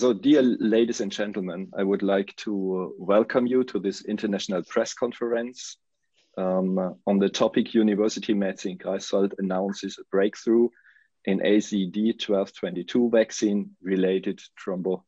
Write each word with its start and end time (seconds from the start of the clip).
So, 0.00 0.14
dear 0.14 0.40
ladies 0.40 1.02
and 1.02 1.12
gentlemen, 1.12 1.72
I 1.76 1.82
would 1.82 2.02
like 2.02 2.34
to 2.36 2.94
welcome 2.98 3.46
you 3.46 3.64
to 3.64 3.78
this 3.78 4.02
international 4.02 4.62
press 4.62 4.94
conference 4.94 5.76
um, 6.38 6.96
on 7.06 7.18
the 7.18 7.28
topic 7.28 7.74
University 7.74 8.32
Medicine 8.32 8.78
Greifswald 8.78 9.34
announces 9.38 9.98
a 9.98 10.04
breakthrough 10.10 10.70
in 11.26 11.40
AZD 11.40 12.14
1222 12.16 13.10
vaccine 13.10 13.72
related 13.82 14.40
thrombo, 14.58 15.02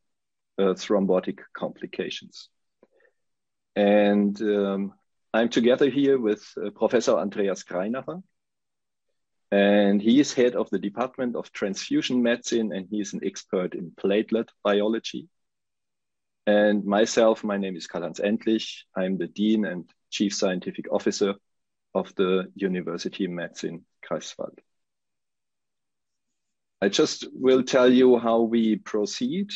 uh, 0.58 0.74
thrombotic 0.74 1.38
complications. 1.56 2.50
And 3.74 4.38
um, 4.42 4.92
I'm 5.32 5.48
together 5.48 5.88
here 5.88 6.18
with 6.18 6.46
uh, 6.62 6.68
Professor 6.68 7.12
Andreas 7.12 7.64
Greinacher, 7.64 8.22
and 9.52 10.00
he 10.00 10.18
is 10.18 10.32
head 10.32 10.56
of 10.56 10.70
the 10.70 10.78
Department 10.78 11.36
of 11.36 11.52
Transfusion 11.52 12.22
Medicine, 12.22 12.72
and 12.72 12.88
he 12.90 13.00
is 13.02 13.12
an 13.12 13.20
expert 13.22 13.74
in 13.74 13.90
platelet 13.90 14.48
biology. 14.64 15.28
And 16.46 16.86
myself, 16.86 17.44
my 17.44 17.58
name 17.58 17.76
is 17.76 17.86
Karl-Heinz 17.86 18.18
Endlich. 18.18 18.84
I'm 18.96 19.18
the 19.18 19.26
Dean 19.26 19.66
and 19.66 19.84
Chief 20.10 20.34
Scientific 20.34 20.90
Officer 20.90 21.34
of 21.94 22.14
the 22.14 22.50
University 22.54 23.26
Medicine 23.26 23.84
Greifswald. 24.10 24.58
I 26.80 26.88
just 26.88 27.26
will 27.34 27.62
tell 27.62 27.92
you 27.92 28.18
how 28.18 28.40
we 28.40 28.76
proceed. 28.76 29.50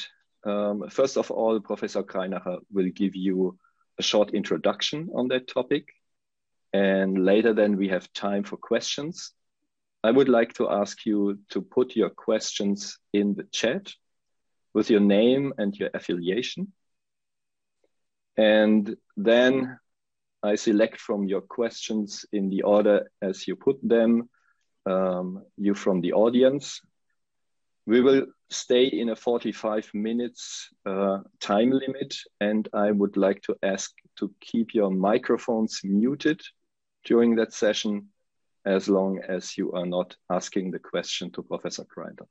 Um, 0.45 0.91
first 0.91 1.17
of 1.17 1.31
all, 1.31 1.59
Professor 1.59 2.03
Greinacher 2.03 2.59
will 2.71 2.91
give 2.91 3.17
you 3.17 3.59
a 3.99 4.03
short 4.03 4.35
introduction 4.35 5.09
on 5.15 5.29
that 5.29 5.49
topic. 5.49 5.89
And 6.75 7.25
later 7.25 7.55
then 7.55 7.79
we 7.79 7.89
have 7.89 8.13
time 8.13 8.45
for 8.45 8.59
questions. 8.59 9.33
I 10.03 10.11
would 10.11 10.29
like 10.29 10.55
to 10.55 10.71
ask 10.71 11.05
you 11.05 11.39
to 11.51 11.61
put 11.61 11.97
your 11.97 12.11
questions 12.11 12.99
in 13.13 13.35
the 13.35 13.45
chat 13.45 13.93
with 14.75 14.91
your 14.91 15.01
name 15.01 15.53
and 15.59 15.75
your 15.75 15.91
affiliation. 15.95 16.73
And 18.37 18.97
then 19.17 19.79
I 20.43 20.55
select 20.57 21.01
from 21.01 21.25
your 21.25 21.41
questions 21.41 22.27
in 22.33 22.51
the 22.51 22.63
order 22.63 23.11
as 23.23 23.49
you 23.49 23.57
put 23.57 23.79
them, 23.83 24.29
um, 24.85 25.43
you 25.57 25.75
from 25.75 26.01
the 26.03 26.13
audience. 26.13 26.81
We 27.87 28.01
will 28.01 28.27
stay 28.51 28.85
in 28.85 29.09
a 29.09 29.17
45 29.17 29.91
minutes 29.95 30.69
uh, 30.85 31.21
time 31.41 31.71
limit 31.71 32.17
and 32.41 32.69
I 32.73 32.91
would 32.91 33.17
like 33.17 33.43
to 33.43 33.57
ask 33.63 33.93
to 34.19 34.33
keep 34.41 34.75
your 34.75 34.91
microphones 34.91 35.81
muted 35.83 36.41
during 37.05 37.37
that 37.37 37.53
session 37.53 38.09
as 38.67 38.89
long 38.89 39.21
as 39.29 39.57
you 39.57 39.73
are 39.73 39.87
not 39.87 40.17
asking 40.29 40.73
the 40.73 40.79
question 40.79 41.31
to 41.31 41.43
Professor 41.43 41.85
Greinacher. 41.85 42.27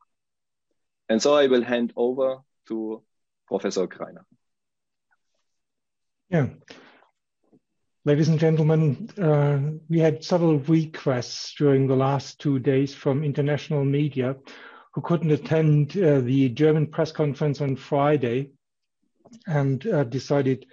And 1.08 1.22
so 1.22 1.34
I 1.34 1.48
will 1.48 1.64
hand 1.64 1.94
over 1.96 2.40
to 2.68 3.02
Professor 3.48 3.88
Greinacher. 3.88 4.26
Yeah. 6.30 6.48
Ladies 8.04 8.28
and 8.28 8.40
gentlemen, 8.40 9.10
uh, 9.20 9.78
we 9.90 10.00
had 10.00 10.24
several 10.24 10.60
requests 10.60 11.56
during 11.58 11.88
the 11.88 11.96
last 11.96 12.40
two 12.40 12.60
days 12.60 12.94
from 12.94 13.24
international 13.24 13.86
media 13.86 14.36
who 14.94 15.02
couldn't 15.02 15.32
attend 15.32 15.98
uh, 15.98 16.20
the 16.20 16.50
German 16.50 16.88
press 16.88 17.12
conference 17.12 17.62
on 17.62 17.76
Friday 17.76 18.52
and 19.48 19.88
uh, 19.88 20.04
decided 20.04 20.66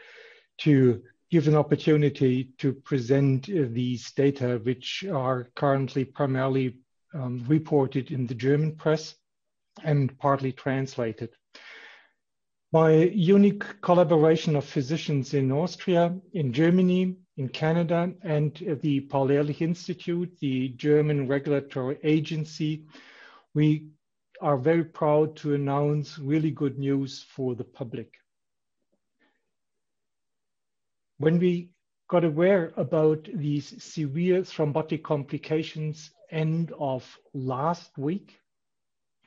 to 0.58 1.02
give 1.32 1.48
an 1.48 1.56
opportunity 1.56 2.52
to 2.58 2.74
present 2.74 3.48
uh, 3.48 3.64
these 3.70 4.12
data, 4.12 4.60
which 4.64 5.02
are 5.10 5.48
currently 5.56 6.04
primarily 6.04 6.76
um, 7.14 7.42
reported 7.48 8.10
in 8.10 8.26
the 8.26 8.34
German 8.34 8.76
press 8.76 9.14
and 9.82 10.18
partly 10.18 10.52
translated. 10.52 11.30
By 12.70 12.92
unique 13.14 13.64
collaboration 13.80 14.56
of 14.56 14.66
physicians 14.66 15.32
in 15.32 15.50
Austria, 15.50 16.14
in 16.34 16.52
Germany, 16.52 17.16
in 17.38 17.48
Canada, 17.48 18.12
and 18.22 18.54
the 18.82 19.00
Paul-Ehrlich 19.00 19.62
Institute, 19.62 20.38
the 20.38 20.68
German 20.76 21.28
regulatory 21.28 21.98
agency, 22.04 22.84
we 23.54 23.86
are 24.42 24.58
very 24.58 24.84
proud 24.84 25.36
to 25.36 25.54
announce 25.54 26.18
really 26.18 26.50
good 26.50 26.78
news 26.78 27.24
for 27.34 27.54
the 27.54 27.64
public 27.64 28.18
when 31.22 31.38
we 31.38 31.70
got 32.08 32.24
aware 32.24 32.72
about 32.76 33.28
these 33.32 33.80
severe 33.80 34.40
thrombotic 34.40 35.04
complications 35.04 36.10
end 36.32 36.72
of 36.80 37.16
last 37.32 37.96
week, 37.96 38.40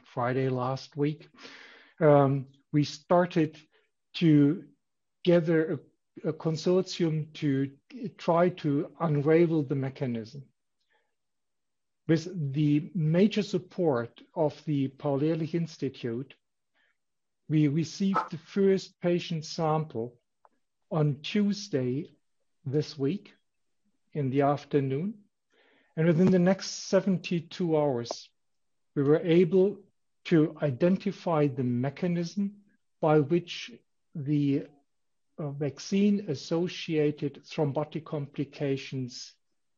Friday 0.03 0.49
last 0.49 0.97
week, 0.97 1.29
um, 2.01 2.47
we 2.73 2.83
started 2.83 3.57
to 4.15 4.65
gather 5.23 5.79
a, 6.25 6.29
a, 6.29 6.33
consortium 6.33 7.31
to 7.33 7.71
try 8.17 8.49
to 8.49 8.91
unravel 8.99 9.63
the 9.63 9.75
mechanism. 9.75 10.43
With 12.09 12.53
the 12.53 12.91
major 12.93 13.41
support 13.41 14.19
of 14.35 14.61
the 14.65 14.89
Paul-Ehrlich 14.89 15.55
Institute, 15.55 16.33
we 17.47 17.69
received 17.69 18.31
the 18.31 18.37
first 18.37 18.99
patient 18.99 19.45
sample 19.45 20.17
on 20.95 21.17
Tuesday 21.21 22.09
this 22.65 22.97
week 22.97 23.33
in 24.13 24.29
the 24.29 24.43
afternoon. 24.43 25.13
And 25.97 26.07
within 26.07 26.31
the 26.31 26.39
next 26.39 26.87
72 26.87 27.77
hours, 27.77 28.29
we 28.95 29.03
were 29.03 29.19
able 29.19 29.77
to 30.25 30.55
identify 30.61 31.47
the 31.47 31.65
mechanism 31.65 32.53
by 33.01 33.19
which 33.19 33.73
the 34.15 34.67
uh, 35.37 35.49
vaccine 35.49 36.29
associated 36.29 37.43
thrombotic 37.43 38.05
complications 38.05 39.33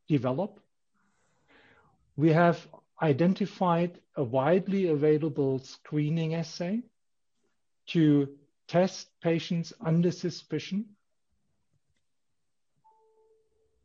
develop. 0.08 0.60
We 2.16 2.32
have 2.32 2.60
identified 3.02 4.00
a 4.16 4.24
widely 4.24 4.90
available 4.90 5.58
screening 5.58 6.36
assay 6.36 6.84
to 7.88 8.30
test 8.68 9.10
patients 9.20 9.74
under 9.82 10.12
suspicion 10.12 10.86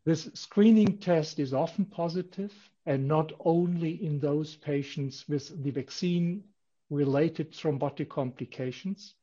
this 0.04 0.28
screening 0.34 0.98
test 0.98 1.38
is 1.38 1.54
often 1.54 1.84
positive 1.84 2.52
and 2.86 3.06
not 3.06 3.32
only 3.40 4.04
in 4.04 4.18
those 4.18 4.56
patients 4.56 5.28
with 5.28 5.62
the 5.62 5.70
vaccine 5.70 6.42
related 6.90 7.52
thrombotic 7.52 8.08
complications. 8.08 9.14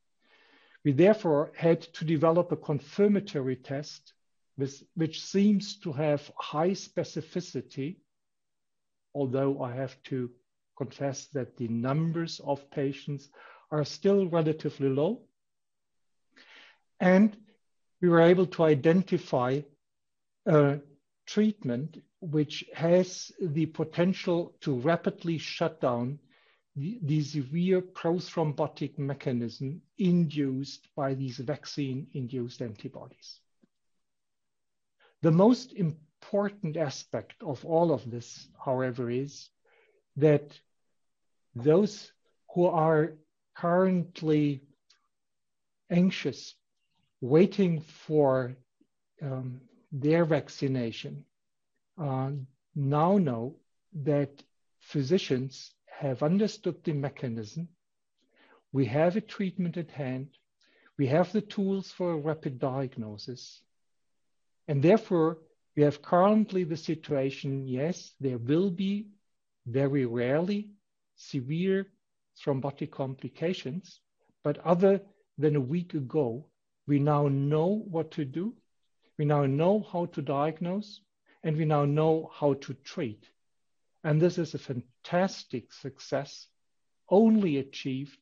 We 0.85 0.93
therefore 0.93 1.51
had 1.55 1.81
to 1.81 2.05
develop 2.05 2.51
a 2.51 2.57
confirmatory 2.57 3.57
test 3.57 4.13
with, 4.57 4.81
which 4.95 5.21
seems 5.21 5.75
to 5.81 5.91
have 5.91 6.31
high 6.37 6.71
specificity, 6.71 7.97
although 9.13 9.61
I 9.61 9.73
have 9.73 10.01
to 10.03 10.31
confess 10.77 11.25
that 11.33 11.57
the 11.57 11.67
numbers 11.67 12.39
of 12.39 12.71
patients 12.71 13.27
are 13.71 13.83
still 13.83 14.27
relatively 14.27 14.87
low. 14.87 15.21
And 17.01 17.35
we 18.01 18.07
were 18.07 18.21
able 18.21 18.45
to 18.47 18.63
identify 18.63 19.61
treatment 21.25 21.97
which 22.21 22.65
has 22.73 23.31
the 23.39 23.65
potential 23.67 24.53
to 24.61 24.73
rapidly 24.79 25.37
shut 25.37 25.79
down 25.79 26.19
the, 26.75 26.99
the 27.03 27.21
severe 27.21 27.81
prothrombotic 27.81 28.97
mechanism 28.97 29.81
induced 29.97 30.87
by 30.95 31.13
these 31.13 31.37
vaccine-induced 31.37 32.61
antibodies. 32.61 33.39
The 35.21 35.31
most 35.31 35.73
important 35.73 36.77
aspect 36.77 37.35
of 37.41 37.65
all 37.65 37.91
of 37.91 38.09
this, 38.09 38.47
however, 38.63 39.09
is 39.09 39.49
that 40.17 40.57
those 41.55 42.11
who 42.53 42.65
are 42.65 43.13
currently 43.55 44.61
anxious, 45.89 46.55
waiting 47.21 47.81
for 47.81 48.55
um, 49.21 49.59
their 49.91 50.25
vaccination 50.25 51.25
uh, 51.97 52.31
now 52.75 53.17
know 53.17 53.55
that 53.93 54.43
physicians 54.79 55.71
have 55.87 56.23
understood 56.23 56.83
the 56.83 56.93
mechanism. 56.93 57.67
We 58.71 58.85
have 58.85 59.15
a 59.15 59.21
treatment 59.21 59.77
at 59.77 59.91
hand. 59.91 60.29
We 60.97 61.07
have 61.07 61.31
the 61.31 61.41
tools 61.41 61.91
for 61.91 62.11
a 62.11 62.17
rapid 62.17 62.59
diagnosis. 62.59 63.61
And 64.67 64.81
therefore, 64.81 65.39
we 65.75 65.83
have 65.83 66.01
currently 66.01 66.63
the 66.63 66.77
situation 66.77 67.67
yes, 67.67 68.13
there 68.19 68.37
will 68.37 68.69
be 68.69 69.07
very 69.65 70.05
rarely 70.05 70.69
severe 71.15 71.87
thrombotic 72.39 72.91
complications, 72.91 73.99
but 74.43 74.57
other 74.59 75.01
than 75.37 75.55
a 75.55 75.61
week 75.61 75.93
ago, 75.93 76.45
we 76.87 76.99
now 76.99 77.27
know 77.27 77.83
what 77.89 78.11
to 78.11 78.25
do 78.25 78.53
we 79.19 79.25
now 79.25 79.45
know 79.45 79.85
how 79.91 80.05
to 80.05 80.21
diagnose 80.21 81.01
and 81.43 81.57
we 81.57 81.65
now 81.65 81.83
know 81.83 82.31
how 82.33 82.53
to 82.53 82.73
treat. 82.73 83.29
And 84.01 84.21
this 84.21 84.37
is 84.37 84.53
a 84.53 84.57
fantastic 84.57 85.73
success 85.73 86.47
only 87.09 87.57
achieved 87.57 88.17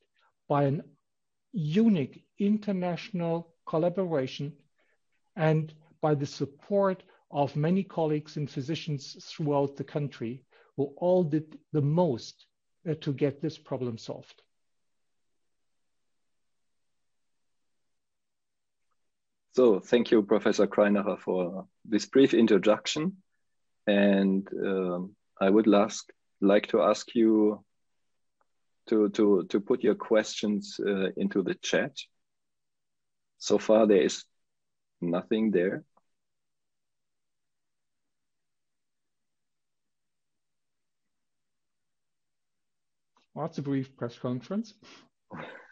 by 0.50 0.64
an 0.64 0.82
unique 1.54 2.26
international 2.40 3.54
collaboration 3.68 4.54
and 5.36 5.72
by 6.02 6.16
the 6.16 6.26
support 6.26 7.04
of 7.30 7.56
many 7.56 7.84
colleagues 7.84 8.36
and 8.36 8.50
physicians 8.50 9.24
throughout 9.24 9.76
the 9.76 9.84
country 9.84 10.44
who 10.78 10.86
all 10.98 11.24
did 11.24 11.60
the 11.74 11.82
most 11.82 12.48
uh, 12.90 12.96
to 13.02 13.14
get 13.14 13.40
this 13.40 13.58
problem 13.58 14.00
solved. 14.00 14.42
So 19.58 19.80
thank 19.80 20.12
you, 20.12 20.22
Professor 20.22 20.68
Greinacher, 20.68 21.20
for 21.20 21.66
this 21.84 22.06
brief 22.06 22.36
introduction. 22.36 23.18
And 23.88 24.48
um, 24.54 25.16
I 25.42 25.50
would 25.50 25.66
last, 25.66 26.12
like 26.42 26.68
to 26.68 26.84
ask 26.84 27.16
you 27.16 27.66
to, 28.90 29.10
to, 29.10 29.48
to 29.50 29.60
put 29.60 29.82
your 29.82 29.96
questions 29.96 30.80
uh, 30.80 31.10
into 31.18 31.42
the 31.42 31.56
chat. 31.56 31.98
So 33.40 33.58
far, 33.58 33.88
there 33.88 34.04
is 34.04 34.26
nothing 35.02 35.50
there. 35.50 35.84
What's 43.34 43.58
a 43.58 43.64
brief 43.64 43.98
press 43.98 44.20
conference? 44.20 44.76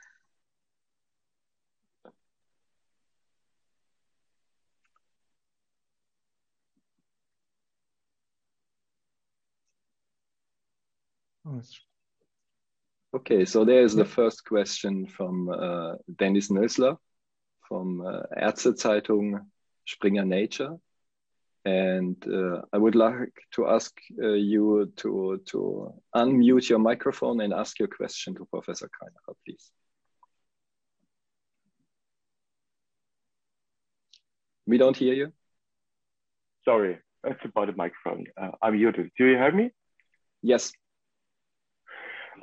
Okay, 13.13 13.45
so 13.45 13.63
there 13.63 13.81
is 13.81 13.95
the 13.95 14.03
first 14.05 14.43
question 14.45 15.07
from 15.07 15.49
uh, 15.49 15.93
Dennis 16.17 16.49
Nösler 16.49 16.97
from 17.67 18.01
uh, 18.01 18.23
Ärztezeitung 18.37 19.39
Springer 19.85 20.25
Nature. 20.25 20.75
And 21.63 22.15
uh, 22.27 22.61
I 22.73 22.77
would 22.77 22.95
like 22.95 23.33
to 23.53 23.67
ask 23.67 23.91
uh, 24.21 24.33
you 24.33 24.91
to, 24.97 25.41
to 25.45 25.93
unmute 26.15 26.69
your 26.69 26.79
microphone 26.79 27.41
and 27.41 27.53
ask 27.53 27.79
your 27.79 27.87
question 27.87 28.35
to 28.35 28.45
Professor 28.45 28.87
Greinacher, 28.87 29.35
please. 29.45 29.71
We 34.67 34.77
don't 34.77 34.97
hear 34.97 35.13
you. 35.13 35.31
Sorry, 36.65 36.99
it's 37.23 37.45
about 37.45 37.67
the 37.67 37.73
microphone. 37.73 38.25
Uh, 38.39 38.51
I'm 38.61 38.73
muted. 38.73 39.11
Do 39.17 39.25
you 39.25 39.37
hear 39.37 39.51
me? 39.51 39.71
Yes. 40.41 40.71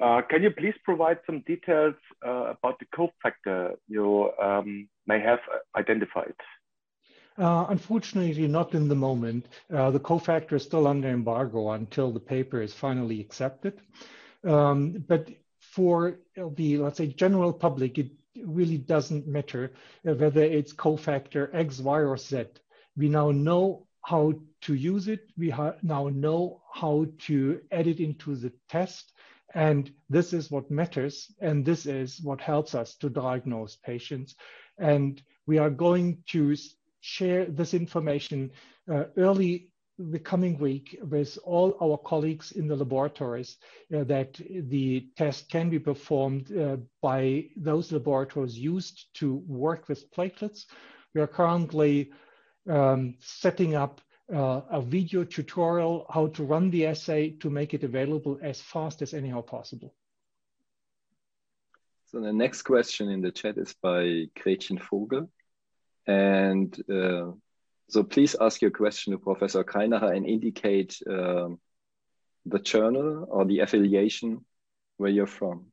Uh, 0.00 0.22
can 0.22 0.42
you 0.42 0.50
please 0.50 0.74
provide 0.84 1.18
some 1.26 1.40
details 1.46 1.94
uh, 2.26 2.54
about 2.54 2.78
the 2.78 2.86
cofactor 2.96 3.74
you 3.88 4.30
um, 4.42 4.88
may 5.06 5.20
have 5.20 5.40
identified? 5.76 6.34
Uh, 7.38 7.66
unfortunately, 7.70 8.46
not 8.46 8.74
in 8.74 8.88
the 8.88 8.94
moment. 8.94 9.48
The 9.70 10.00
cofactor 10.00 10.54
is 10.54 10.64
still 10.64 10.86
under 10.86 11.08
embargo 11.08 11.70
until 11.70 12.12
the 12.12 12.20
paper 12.20 12.60
is 12.60 12.74
finally 12.74 13.20
accepted. 13.20 13.80
Um, 14.44 15.04
but 15.08 15.30
for 15.60 16.18
the, 16.36 16.78
let's 16.78 16.98
say, 16.98 17.06
general 17.06 17.52
public, 17.52 17.98
it 17.98 18.10
really 18.44 18.78
doesn't 18.78 19.26
matter 19.26 19.72
whether 20.02 20.42
it's 20.42 20.72
cofactor 20.74 21.48
X, 21.54 21.80
Y, 21.80 22.00
or 22.00 22.16
Z. 22.16 22.44
We 22.96 23.08
now 23.08 23.30
know 23.30 23.86
how 24.02 24.34
to 24.62 24.74
use 24.74 25.08
it. 25.08 25.30
We 25.38 25.54
now 25.82 26.08
know 26.12 26.60
how 26.70 27.06
to 27.26 27.60
add 27.70 27.86
it 27.86 28.00
into 28.00 28.36
the 28.36 28.52
test. 28.68 29.12
And 29.54 29.93
this 30.08 30.32
is 30.32 30.50
what 30.50 30.70
matters. 30.70 31.31
And 31.40 31.64
this 31.64 31.87
is 31.87 32.20
what 32.22 32.40
helps 32.40 32.75
us 32.75 32.94
to 32.96 33.10
diagnose 33.10 33.76
patients. 33.76 34.34
And 34.78 35.22
we 35.46 35.58
are 35.58 35.70
going 35.70 36.22
to 36.28 36.56
share 37.00 37.46
this 37.46 37.75
information 37.75 38.50
uh, 38.90 39.04
early 39.16 39.72
the 39.99 40.19
coming 40.19 40.58
week 40.58 40.99
with 41.02 41.38
all 41.44 41.76
our 41.81 41.99
colleagues 41.99 42.52
in 42.52 42.66
the 42.66 42.76
laboratories 42.76 43.58
uh, 43.94 44.04
that 44.04 44.40
the 44.49 45.06
test 45.16 45.50
can 45.50 45.69
be 45.69 45.78
performed 45.78 46.56
uh, 46.56 46.76
by 47.02 47.44
those 47.56 47.93
laboratories 47.93 48.58
used 48.58 49.06
to 49.14 49.43
work 49.46 49.88
with 49.88 50.10
platelets. 50.12 50.64
We 51.14 51.20
are 51.20 51.26
currently 51.26 52.10
um, 52.69 53.14
setting 53.20 53.75
up 53.75 54.00
uh, 54.32 54.62
a 54.70 54.81
video 54.81 55.25
tutorial 55.25 56.06
how 56.08 56.26
to 56.29 56.44
run 56.44 56.70
the 56.70 56.87
assay 56.87 57.31
to 57.31 57.50
make 57.50 57.75
it 57.75 57.84
available 57.84 58.38
as 58.43 58.61
fast 58.61 59.02
as 59.02 59.14
anyhow 59.14 59.43
possible. 59.43 59.94
So 62.06 62.20
the 62.20 62.32
next 62.32 62.62
question 62.62 63.08
in 63.08 63.23
the 63.23 63.31
chat 63.31 63.56
is 63.56 63.75
by 63.82 64.26
Gretchen 64.40 64.79
Vogel. 64.79 65.31
And 66.06 66.75
uh, 66.90 67.32
so 67.88 68.02
please 68.02 68.37
ask 68.38 68.61
your 68.61 68.70
question 68.70 69.12
to 69.12 69.19
Professor 69.19 69.64
Greinacher 69.64 70.14
and 70.14 70.26
indicate 70.26 70.99
uh, 71.08 71.49
the 72.44 72.58
journal 72.58 73.26
or 73.31 73.44
the 73.44 73.61
affiliation 73.61 74.44
where 74.96 75.11
you're 75.11 75.26
from. 75.26 75.71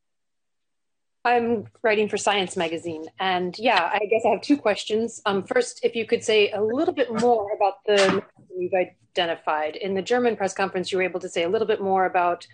I'm 1.25 1.65
writing 1.81 2.07
for 2.07 2.17
Science 2.17 2.55
Magazine. 2.55 3.05
And 3.19 3.57
yeah, 3.59 3.89
I 3.91 4.05
guess 4.05 4.21
I 4.25 4.29
have 4.29 4.41
two 4.41 4.57
questions. 4.57 5.21
Um, 5.25 5.43
first, 5.43 5.81
if 5.83 5.95
you 5.95 6.05
could 6.05 6.23
say 6.23 6.51
a 6.51 6.61
little 6.61 6.93
bit 6.93 7.13
more 7.21 7.51
about 7.53 7.83
the 7.85 8.23
you've 8.57 8.73
identified. 8.73 9.75
In 9.75 9.95
the 9.95 10.01
German 10.01 10.35
press 10.35 10.53
conference, 10.53 10.91
you 10.91 10.97
were 10.97 11.03
able 11.03 11.19
to 11.19 11.29
say 11.29 11.43
a 11.43 11.49
little 11.49 11.67
bit 11.67 11.81
more 11.81 12.05
about 12.05 12.47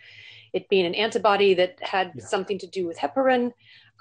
it 0.54 0.70
being 0.70 0.86
an 0.86 0.96
antibody 0.96 1.54
that 1.54 1.78
had 1.82 2.12
yeah. 2.16 2.26
something 2.26 2.58
to 2.60 2.68
do 2.68 2.88
with 2.88 2.98
heparin. 2.98 3.52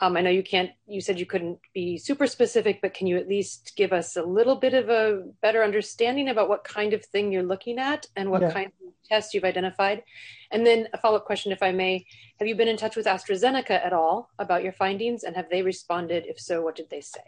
Um, 0.01 0.17
I 0.17 0.23
know 0.23 0.31
you 0.31 0.43
can't, 0.43 0.71
you 0.87 1.01
said 1.01 1.21
you 1.21 1.27
couldn't 1.27 1.59
be 1.73 1.99
super 1.99 2.27
specific, 2.27 2.81
but 2.83 2.95
can 2.95 3.07
you 3.07 3.17
at 3.17 3.29
least 3.29 3.75
give 3.77 3.93
us 3.93 4.17
a 4.17 4.23
little 4.23 4.57
bit 4.57 4.75
of 4.75 4.89
a 4.89 5.23
better 5.41 5.63
understanding 5.63 6.29
about 6.29 6.49
what 6.49 6.65
kind 6.65 6.93
of 6.93 7.05
thing 7.05 7.31
you're 7.31 7.45
looking 7.45 7.79
at 7.79 8.07
and 8.17 8.31
what 8.31 8.43
yeah. 8.43 8.53
kind 8.53 8.67
of 8.67 8.93
tests 9.05 9.35
you've 9.35 9.45
identified? 9.45 10.03
And 10.51 10.67
then 10.67 10.89
a 10.93 10.99
follow 10.99 11.17
up 11.17 11.27
question, 11.27 11.53
if 11.53 11.63
I 11.63 11.71
may 11.71 12.07
Have 12.41 12.49
you 12.49 12.57
been 12.57 12.69
in 12.69 12.77
touch 12.77 12.97
with 12.97 13.07
AstraZeneca 13.07 13.71
at 13.71 13.93
all 13.93 14.31
about 14.39 14.65
your 14.65 14.73
findings 14.73 15.23
and 15.23 15.37
have 15.37 15.49
they 15.49 15.63
responded? 15.63 16.25
If 16.27 16.41
so, 16.41 16.61
what 16.61 16.75
did 16.75 16.91
they 16.91 17.01
say? 17.01 17.23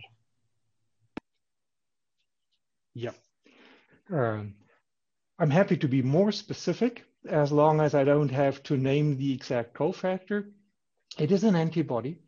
Yeah. 2.94 3.12
Um, 4.12 4.54
I'm 5.38 5.50
happy 5.50 5.76
to 5.76 5.88
be 5.88 6.02
more 6.02 6.32
specific 6.32 7.04
as 7.28 7.52
long 7.52 7.80
as 7.80 7.94
I 7.94 8.02
don't 8.02 8.30
have 8.30 8.62
to 8.64 8.76
name 8.76 9.16
the 9.18 9.32
exact 9.32 9.74
cofactor. 9.74 10.50
It 11.18 11.30
is 11.30 11.44
an 11.44 11.54
antibody 11.54 12.18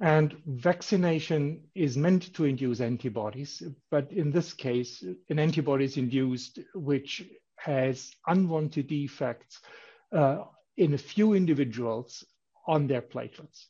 and 0.00 0.36
vaccination 0.46 1.62
is 1.74 1.96
meant 1.96 2.34
to 2.34 2.44
induce 2.44 2.80
antibodies, 2.80 3.62
but 3.90 4.10
in 4.12 4.30
this 4.30 4.52
case, 4.52 5.04
an 5.28 5.38
antibody 5.38 5.84
is 5.84 5.96
induced 5.96 6.58
which 6.74 7.24
has 7.56 8.12
unwanted 8.26 8.90
effects 8.90 9.60
uh, 10.12 10.44
in 10.76 10.94
a 10.94 10.98
few 10.98 11.34
individuals 11.34 12.24
on 12.66 12.86
their 12.86 13.02
platelets. 13.02 13.66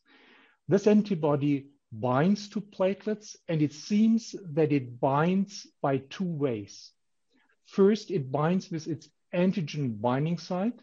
This 0.66 0.87
antibody 0.87 1.66
binds 1.93 2.49
to 2.49 2.61
platelets, 2.61 3.37
and 3.49 3.61
it 3.61 3.73
seems 3.73 4.35
that 4.52 4.73
it 4.73 4.99
binds 4.99 5.66
by 5.83 5.99
two 5.99 6.25
ways. 6.25 6.90
First, 7.66 8.11
it 8.11 8.33
binds 8.33 8.71
with 8.71 8.87
its 8.87 9.09
antigen 9.35 10.00
binding 10.00 10.38
site, 10.38 10.81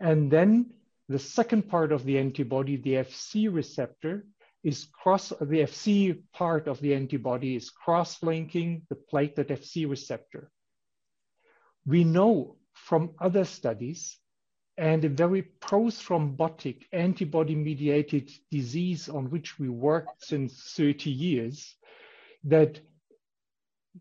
and 0.00 0.30
then 0.30 0.74
the 1.08 1.18
second 1.18 1.68
part 1.68 1.92
of 1.92 2.04
the 2.04 2.18
antibody, 2.18 2.76
the 2.76 2.94
FC 2.94 3.52
receptor, 3.52 4.26
is 4.64 4.86
cross, 4.92 5.28
the 5.28 5.62
FC 5.62 6.20
part 6.32 6.66
of 6.68 6.80
the 6.80 6.94
antibody 6.94 7.56
is 7.56 7.70
cross-linking 7.70 8.82
the 8.88 8.96
platelet 8.96 9.48
FC 9.48 9.88
receptor. 9.88 10.50
We 11.86 12.04
know 12.04 12.56
from 12.74 13.14
other 13.20 13.44
studies 13.44 14.18
and 14.76 15.04
a 15.04 15.08
very 15.08 15.42
prothrombotic 15.60 16.84
antibody-mediated 16.92 18.30
disease 18.50 19.08
on 19.08 19.30
which 19.30 19.58
we 19.58 19.68
worked 19.68 20.24
since 20.24 20.72
30 20.76 21.10
years, 21.10 21.74
that 22.44 22.80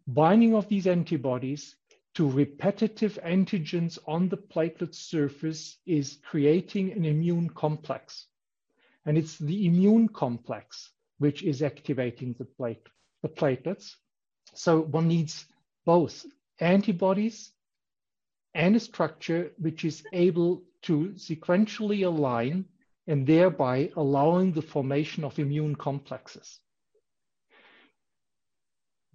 binding 0.06 0.54
of 0.54 0.68
these 0.68 0.86
antibodies 0.86 1.76
to 2.14 2.30
repetitive 2.30 3.20
antigens 3.24 3.98
on 4.08 4.30
the 4.30 4.38
platelet 4.38 4.94
surface 4.94 5.78
is 5.86 6.20
creating 6.24 6.92
an 6.92 7.06
immune 7.06 7.50
complex. 7.50 8.28
And 9.08 9.18
it's 9.18 9.38
the 9.40 9.66
immune 9.66 10.10
complex 10.10 10.92
which 11.18 11.42
is 11.42 11.64
activating 11.64 12.36
the, 12.38 12.46
plate, 12.46 12.86
the 13.24 13.30
platelets. 13.30 13.96
So 14.54 14.82
one 14.82 15.08
needs 15.08 15.46
both 15.86 16.26
antibodies 16.60 17.52
and 18.54 18.76
a 18.76 18.80
structure 18.80 19.52
which 19.58 19.86
is 19.86 20.04
able 20.12 20.64
to 20.84 21.14
sequentially 21.16 22.06
align 22.06 22.66
and 23.08 23.26
thereby 23.26 23.92
allowing 23.96 24.52
the 24.52 24.62
formation 24.62 25.24
of 25.24 25.40
immune 25.40 25.76
complexes. 25.76 26.60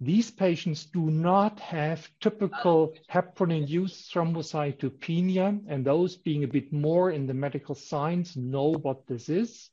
These 0.03 0.31
patients 0.31 0.83
do 0.83 1.09
not 1.09 1.61
have 1.61 2.09
typical 2.19 2.93
heparin-induced 3.09 4.13
thrombocytopenia, 4.13 5.63
and 5.65 5.85
those 5.85 6.17
being 6.17 6.43
a 6.43 6.47
bit 6.47 6.73
more 6.73 7.11
in 7.11 7.25
the 7.25 7.33
medical 7.33 7.73
science 7.73 8.35
know 8.35 8.73
what 8.81 9.07
this 9.07 9.29
is. 9.29 9.69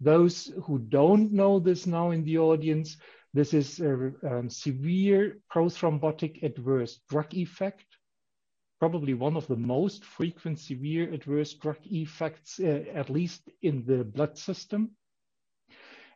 Those 0.00 0.50
who 0.64 0.78
don't 0.78 1.32
know 1.32 1.58
this 1.58 1.86
now 1.86 2.12
in 2.12 2.24
the 2.24 2.38
audience, 2.38 2.96
this 3.34 3.52
is 3.52 3.78
a 3.80 4.12
um, 4.22 4.48
severe 4.48 5.38
prothrombotic 5.52 6.42
adverse 6.42 7.00
drug 7.10 7.34
effect, 7.34 7.84
probably 8.80 9.12
one 9.12 9.36
of 9.36 9.46
the 9.48 9.56
most 9.56 10.02
frequent 10.02 10.58
severe 10.58 11.12
adverse 11.12 11.52
drug 11.52 11.80
effects, 11.90 12.58
uh, 12.58 12.84
at 12.94 13.10
least 13.10 13.50
in 13.60 13.84
the 13.84 14.02
blood 14.02 14.38
system. 14.38 14.92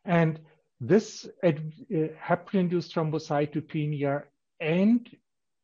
And 0.06 0.40
this 0.82 1.28
uh, 1.44 1.52
heparin-induced 1.92 2.92
thrombocytopenia 2.92 4.24
and 4.60 5.08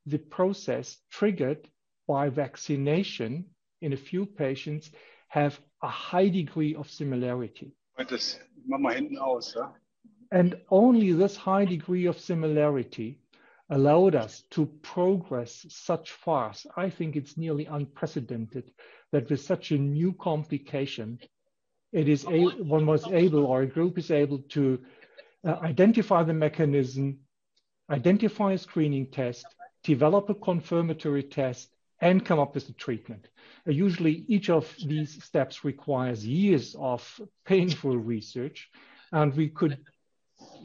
the 0.06 0.18
process 0.18 0.96
triggered 1.10 1.68
by 2.06 2.28
vaccination 2.28 3.44
in 3.82 3.92
a 3.92 3.96
few 3.96 4.24
patients 4.24 4.90
have 5.26 5.58
a 5.82 5.88
high 5.88 6.28
degree 6.28 6.76
of 6.76 6.88
similarity. 6.88 7.72
And 10.30 10.54
only 10.70 11.12
this 11.12 11.36
high 11.36 11.64
degree 11.64 12.06
of 12.06 12.20
similarity 12.20 13.18
allowed 13.70 14.14
us 14.14 14.44
to 14.50 14.66
progress 14.82 15.66
such 15.68 16.12
fast. 16.12 16.66
I 16.76 16.90
think 16.90 17.16
it's 17.16 17.36
nearly 17.36 17.66
unprecedented 17.66 18.70
that 19.10 19.28
with 19.28 19.40
such 19.40 19.72
a 19.72 19.78
new 19.78 20.12
complication, 20.12 21.18
it 21.92 22.08
is 22.08 22.24
a, 22.24 22.44
one 22.62 22.86
was 22.86 23.04
able 23.08 23.46
or 23.46 23.62
a 23.62 23.66
group 23.66 23.98
is 23.98 24.10
able 24.10 24.38
to 24.50 24.78
uh, 25.46 25.56
identify 25.62 26.22
the 26.22 26.34
mechanism, 26.34 27.18
identify 27.90 28.52
a 28.52 28.58
screening 28.58 29.06
test, 29.06 29.46
develop 29.84 30.28
a 30.28 30.34
confirmatory 30.34 31.22
test, 31.22 31.68
and 32.00 32.24
come 32.24 32.38
up 32.38 32.54
with 32.54 32.68
a 32.68 32.72
treatment. 32.72 33.28
Uh, 33.66 33.72
usually 33.72 34.24
each 34.28 34.50
of 34.50 34.72
these 34.84 35.22
steps 35.22 35.64
requires 35.64 36.26
years 36.26 36.76
of 36.78 37.20
painful 37.44 37.96
research 37.96 38.68
and 39.12 39.34
we 39.34 39.48
could, 39.48 39.78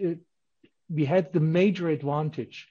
uh, 0.05 0.09
we 0.89 1.05
had 1.05 1.31
the 1.33 1.39
major 1.39 1.89
advantage 1.89 2.67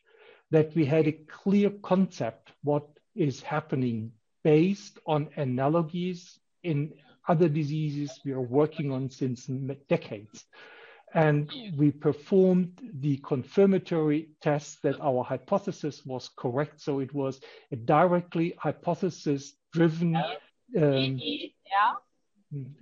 that 0.51 0.75
we 0.75 0.85
had 0.85 1.09
a 1.09 1.13
clear 1.13 1.71
concept 1.83 2.53
what 2.63 2.87
is 3.15 3.41
happening 3.41 4.13
based 4.45 4.99
on 5.07 5.29
analogies 5.37 6.39
in 6.63 6.93
other 7.29 7.49
diseases 7.49 8.21
we 8.25 8.33
are 8.33 8.41
working 8.41 8.91
on 8.91 9.09
since 9.11 9.47
decades. 9.89 10.45
And 11.15 11.53
we 11.77 11.91
performed 11.91 12.81
the 13.01 13.19
confirmatory 13.19 14.31
test 14.41 14.83
that 14.83 14.99
our 15.01 15.23
hypothesis 15.23 16.07
was 16.07 16.31
correct. 16.37 16.81
So 16.81 17.01
it 17.01 17.13
was 17.13 17.41
a 17.71 17.77
directly 17.77 18.55
hypothesis 18.59 19.55
driven 19.73 20.17
um, 20.81 21.21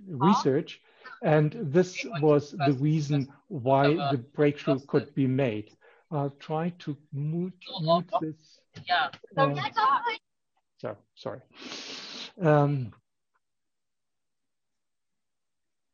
research. 0.07 0.79
And 1.23 1.55
this 1.61 2.05
was 2.21 2.51
the 2.51 2.73
reason 2.73 3.27
why 3.47 3.87
the 4.11 4.17
breakthrough 4.17 4.79
could 4.87 5.13
be 5.13 5.27
made. 5.27 5.71
I'll 6.09 6.35
try 6.39 6.73
to 6.79 6.97
mute, 7.13 7.53
mute 7.81 8.09
this. 8.21 8.59
Um, 9.37 9.57
so, 10.77 10.97
sorry. 11.15 11.41
Um, 12.41 12.91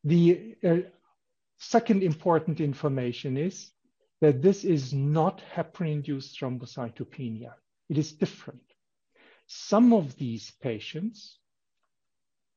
the 0.03 0.55
uh, 0.63 0.75
second 1.57 2.03
important 2.03 2.59
information 2.59 3.37
is 3.37 3.71
that 4.21 4.41
this 4.41 4.63
is 4.63 4.93
not 4.93 5.41
heparin-induced 5.55 6.39
thrombocytopenia. 6.39 7.53
It 7.89 7.97
is 7.97 8.11
different. 8.11 8.61
Some 9.47 9.93
of 9.93 10.15
these 10.17 10.51
patients 10.61 11.39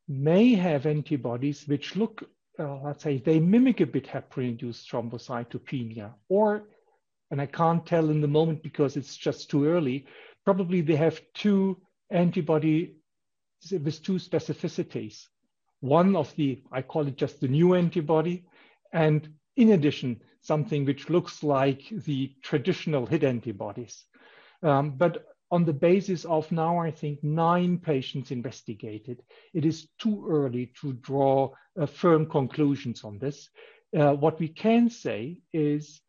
may 0.09 0.55
have 0.55 0.87
antibodies 0.87 1.69
which 1.69 1.97
look, 1.97 2.25
uh, 2.59 2.77
let's 2.83 3.03
say, 3.03 3.19
they 3.19 3.39
mimic 3.39 3.81
a 3.81 3.87
bit 3.87 4.07
heparin-induced 4.07 4.91
thrombocytopenia, 4.91 6.13
or, 6.29 6.65
and 7.31 7.41
I 7.41 7.47
can't 7.47 7.87
tell 7.87 8.11
in 8.11 8.21
the 8.21 8.29
moment 8.29 8.63
because 8.63 8.97
it's 8.97 9.17
just 9.17 9.51
too 9.51 9.67
early, 9.67 10.07
probably 10.45 10.81
they 10.81 10.97
have 10.97 11.21
two 11.35 11.81
antibody 12.11 12.97
with 13.71 14.03
two 14.03 14.15
specificities. 14.15 15.27
One 15.81 16.17
of 16.17 16.35
the, 16.37 16.63
I 16.73 16.83
call 16.83 17.07
it 17.07 17.17
just 17.17 17.41
the 17.41 17.49
new 17.49 17.75
antibody, 17.75 18.45
and 18.93 19.29
in 19.57 19.73
addition, 19.73 20.21
something 20.43 20.85
which 20.85 21.11
looks 21.11 21.43
like 21.43 21.83
the 21.91 22.33
traditional 22.43 23.07
HIT 23.07 23.25
antibodies. 23.25 24.05
Um, 24.63 24.93
but 24.93 25.27
on 25.51 25.65
the 25.65 25.73
basis 25.73 26.25
of 26.25 26.51
now, 26.53 26.79
I 26.79 26.91
think, 26.91 27.23
nine 27.25 27.79
patients 27.79 28.31
investigated, 28.31 29.23
it 29.53 29.65
is 29.65 29.89
too 29.99 30.27
early 30.29 30.73
to 30.81 30.93
draw 30.95 31.51
uh, 31.79 31.87
firm 31.87 32.27
conclusions 32.27 33.03
on 33.05 33.19
this. 33.19 33.49
Uh, 33.97 34.15
what 34.15 34.39
we 34.39 34.49
can 34.49 34.89
say 34.89 35.41
is 35.53 36.01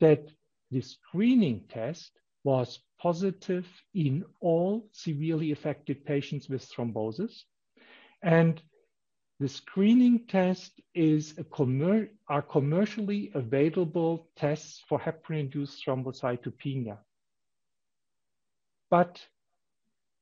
that 0.00 0.28
the 0.70 0.80
screening 0.80 1.64
test 1.68 2.10
was 2.44 2.80
positive 3.00 3.66
in 3.94 4.24
all 4.40 4.88
severely 4.92 5.52
affected 5.52 6.04
patients 6.04 6.48
with 6.48 6.68
thrombosis. 6.68 7.42
And 8.22 8.60
the 9.40 9.48
screening 9.48 10.26
test 10.26 10.80
is 10.94 11.38
a 11.38 11.44
commer 11.44 12.08
are 12.28 12.42
commercially 12.42 13.30
available 13.34 14.28
tests 14.36 14.82
for 14.88 14.98
heparin-induced 14.98 15.84
thrombocytopenia. 15.86 16.98
But 18.90 19.24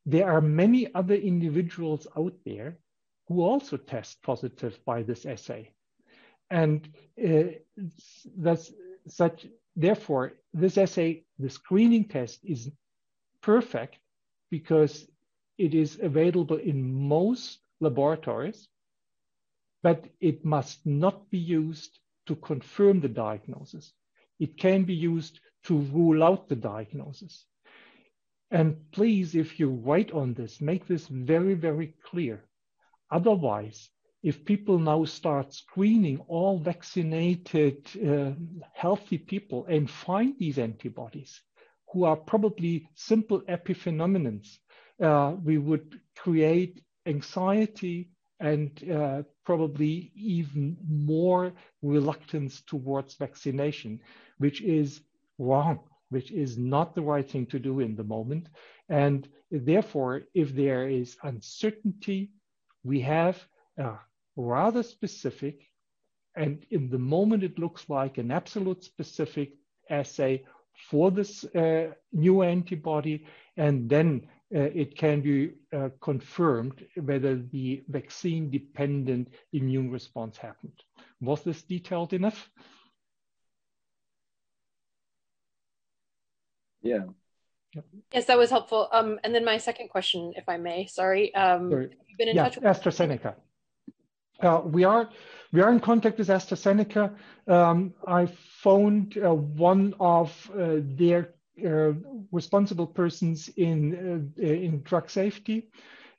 there 0.04 0.30
are 0.30 0.42
many 0.42 0.94
other 0.94 1.14
individuals 1.14 2.06
out 2.16 2.34
there 2.44 2.76
who 3.28 3.42
also 3.42 3.78
test 3.78 4.22
positive 4.22 4.78
by 4.84 5.02
this 5.02 5.24
assay. 5.24 5.70
And 6.50 6.86
uh, 7.24 7.44
that's 8.36 8.70
such, 9.08 9.46
therefore, 9.74 10.34
this 10.52 10.76
assay, 10.76 11.24
the 11.38 11.48
screening 11.48 12.04
test 12.04 12.40
is 12.44 12.70
perfect 13.40 13.98
because 14.50 15.06
it 15.58 15.74
is 15.74 15.98
available 16.02 16.58
in 16.58 17.08
most 17.08 17.60
laboratories 17.80 18.68
but 19.86 20.04
it 20.20 20.44
must 20.44 20.84
not 20.84 21.30
be 21.30 21.38
used 21.38 22.00
to 22.26 22.34
confirm 22.34 22.98
the 23.00 23.14
diagnosis. 23.26 23.92
It 24.40 24.58
can 24.58 24.82
be 24.82 24.94
used 24.94 25.38
to 25.66 25.78
rule 25.78 26.24
out 26.24 26.48
the 26.48 26.56
diagnosis. 26.56 27.44
And 28.50 28.90
please, 28.90 29.36
if 29.36 29.60
you 29.60 29.68
write 29.70 30.10
on 30.10 30.34
this, 30.34 30.60
make 30.60 30.88
this 30.88 31.06
very, 31.06 31.54
very 31.54 31.94
clear. 32.02 32.42
Otherwise, 33.12 33.88
if 34.24 34.44
people 34.44 34.80
now 34.80 35.04
start 35.04 35.54
screening 35.54 36.18
all 36.26 36.58
vaccinated, 36.58 37.78
uh, 38.04 38.32
healthy 38.74 39.18
people 39.18 39.66
and 39.66 39.88
find 39.88 40.34
these 40.36 40.58
antibodies, 40.58 41.40
who 41.92 42.02
are 42.02 42.16
probably 42.16 42.88
simple 42.96 43.40
epiphenomenons, 43.42 44.48
uh, 45.00 45.36
we 45.44 45.58
would 45.58 46.00
create 46.16 46.82
anxiety 47.06 48.10
and 48.40 48.70
uh, 48.90 49.22
probably 49.44 50.12
even 50.14 50.76
more 50.88 51.52
reluctance 51.82 52.62
towards 52.62 53.14
vaccination, 53.14 54.00
which 54.38 54.60
is 54.62 55.00
wrong, 55.38 55.80
which 56.10 56.30
is 56.32 56.58
not 56.58 56.94
the 56.94 57.02
right 57.02 57.28
thing 57.28 57.46
to 57.46 57.58
do 57.58 57.80
in 57.80 57.96
the 57.96 58.04
moment. 58.04 58.48
And 58.88 59.28
therefore, 59.50 60.22
if 60.34 60.54
there 60.54 60.88
is 60.88 61.16
uncertainty, 61.22 62.30
we 62.84 63.00
have 63.00 63.42
a 63.78 63.94
rather 64.36 64.82
specific, 64.82 65.62
and 66.36 66.64
in 66.70 66.90
the 66.90 66.98
moment 66.98 67.42
it 67.42 67.58
looks 67.58 67.88
like 67.88 68.18
an 68.18 68.30
absolute 68.30 68.84
specific 68.84 69.52
assay 69.88 70.44
for 70.90 71.10
this 71.10 71.44
uh, 71.44 71.92
new 72.12 72.42
antibody, 72.42 73.26
and 73.56 73.88
then 73.88 74.28
it 74.50 74.96
can 74.96 75.20
be 75.20 75.52
uh, 75.72 75.88
confirmed 76.00 76.84
whether 76.96 77.36
the 77.36 77.82
vaccine 77.88 78.50
dependent 78.50 79.28
immune 79.52 79.90
response 79.90 80.36
happened. 80.36 80.82
Was 81.20 81.42
this 81.42 81.62
detailed 81.62 82.12
enough? 82.12 82.48
Yeah. 86.82 87.04
Yes, 88.12 88.26
that 88.26 88.38
was 88.38 88.50
helpful. 88.50 88.88
Um, 88.92 89.18
and 89.24 89.34
then 89.34 89.44
my 89.44 89.58
second 89.58 89.88
question, 89.88 90.32
if 90.36 90.48
I 90.48 90.56
may, 90.56 90.86
sorry. 90.86 91.34
Um, 91.34 91.70
sorry. 91.70 91.90
You've 92.08 92.18
been 92.18 92.28
in 92.28 92.36
yeah, 92.36 92.44
touch 92.44 92.56
with 92.56 92.64
AstraZeneca. 92.64 93.34
Uh, 94.40 94.60
we 94.64 94.84
are 94.84 95.08
we 95.52 95.60
are 95.60 95.72
in 95.72 95.80
contact 95.80 96.18
with 96.18 96.28
AstraZeneca. 96.28 97.14
Um, 97.46 97.94
I 98.06 98.26
phoned 98.62 99.18
uh, 99.18 99.34
one 99.34 99.94
of 99.98 100.50
uh, 100.52 100.76
their 100.82 101.20
uh, 101.20 101.32
responsible 101.56 102.86
persons 102.86 103.48
in 103.56 104.32
uh, 104.38 104.42
in 104.42 104.82
drug 104.82 105.10
safety. 105.10 105.68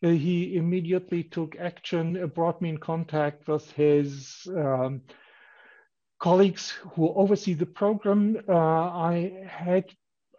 Uh, 0.03 0.09
he 0.09 0.55
immediately 0.55 1.23
took 1.23 1.55
action, 1.59 2.31
brought 2.35 2.61
me 2.61 2.69
in 2.69 2.77
contact 2.77 3.47
with 3.47 3.71
his 3.71 4.47
um, 4.55 5.01
colleagues 6.19 6.71
who 6.93 7.11
oversee 7.13 7.55
the 7.55 7.65
program. 7.65 8.37
I 8.47 9.43
had 9.47 9.85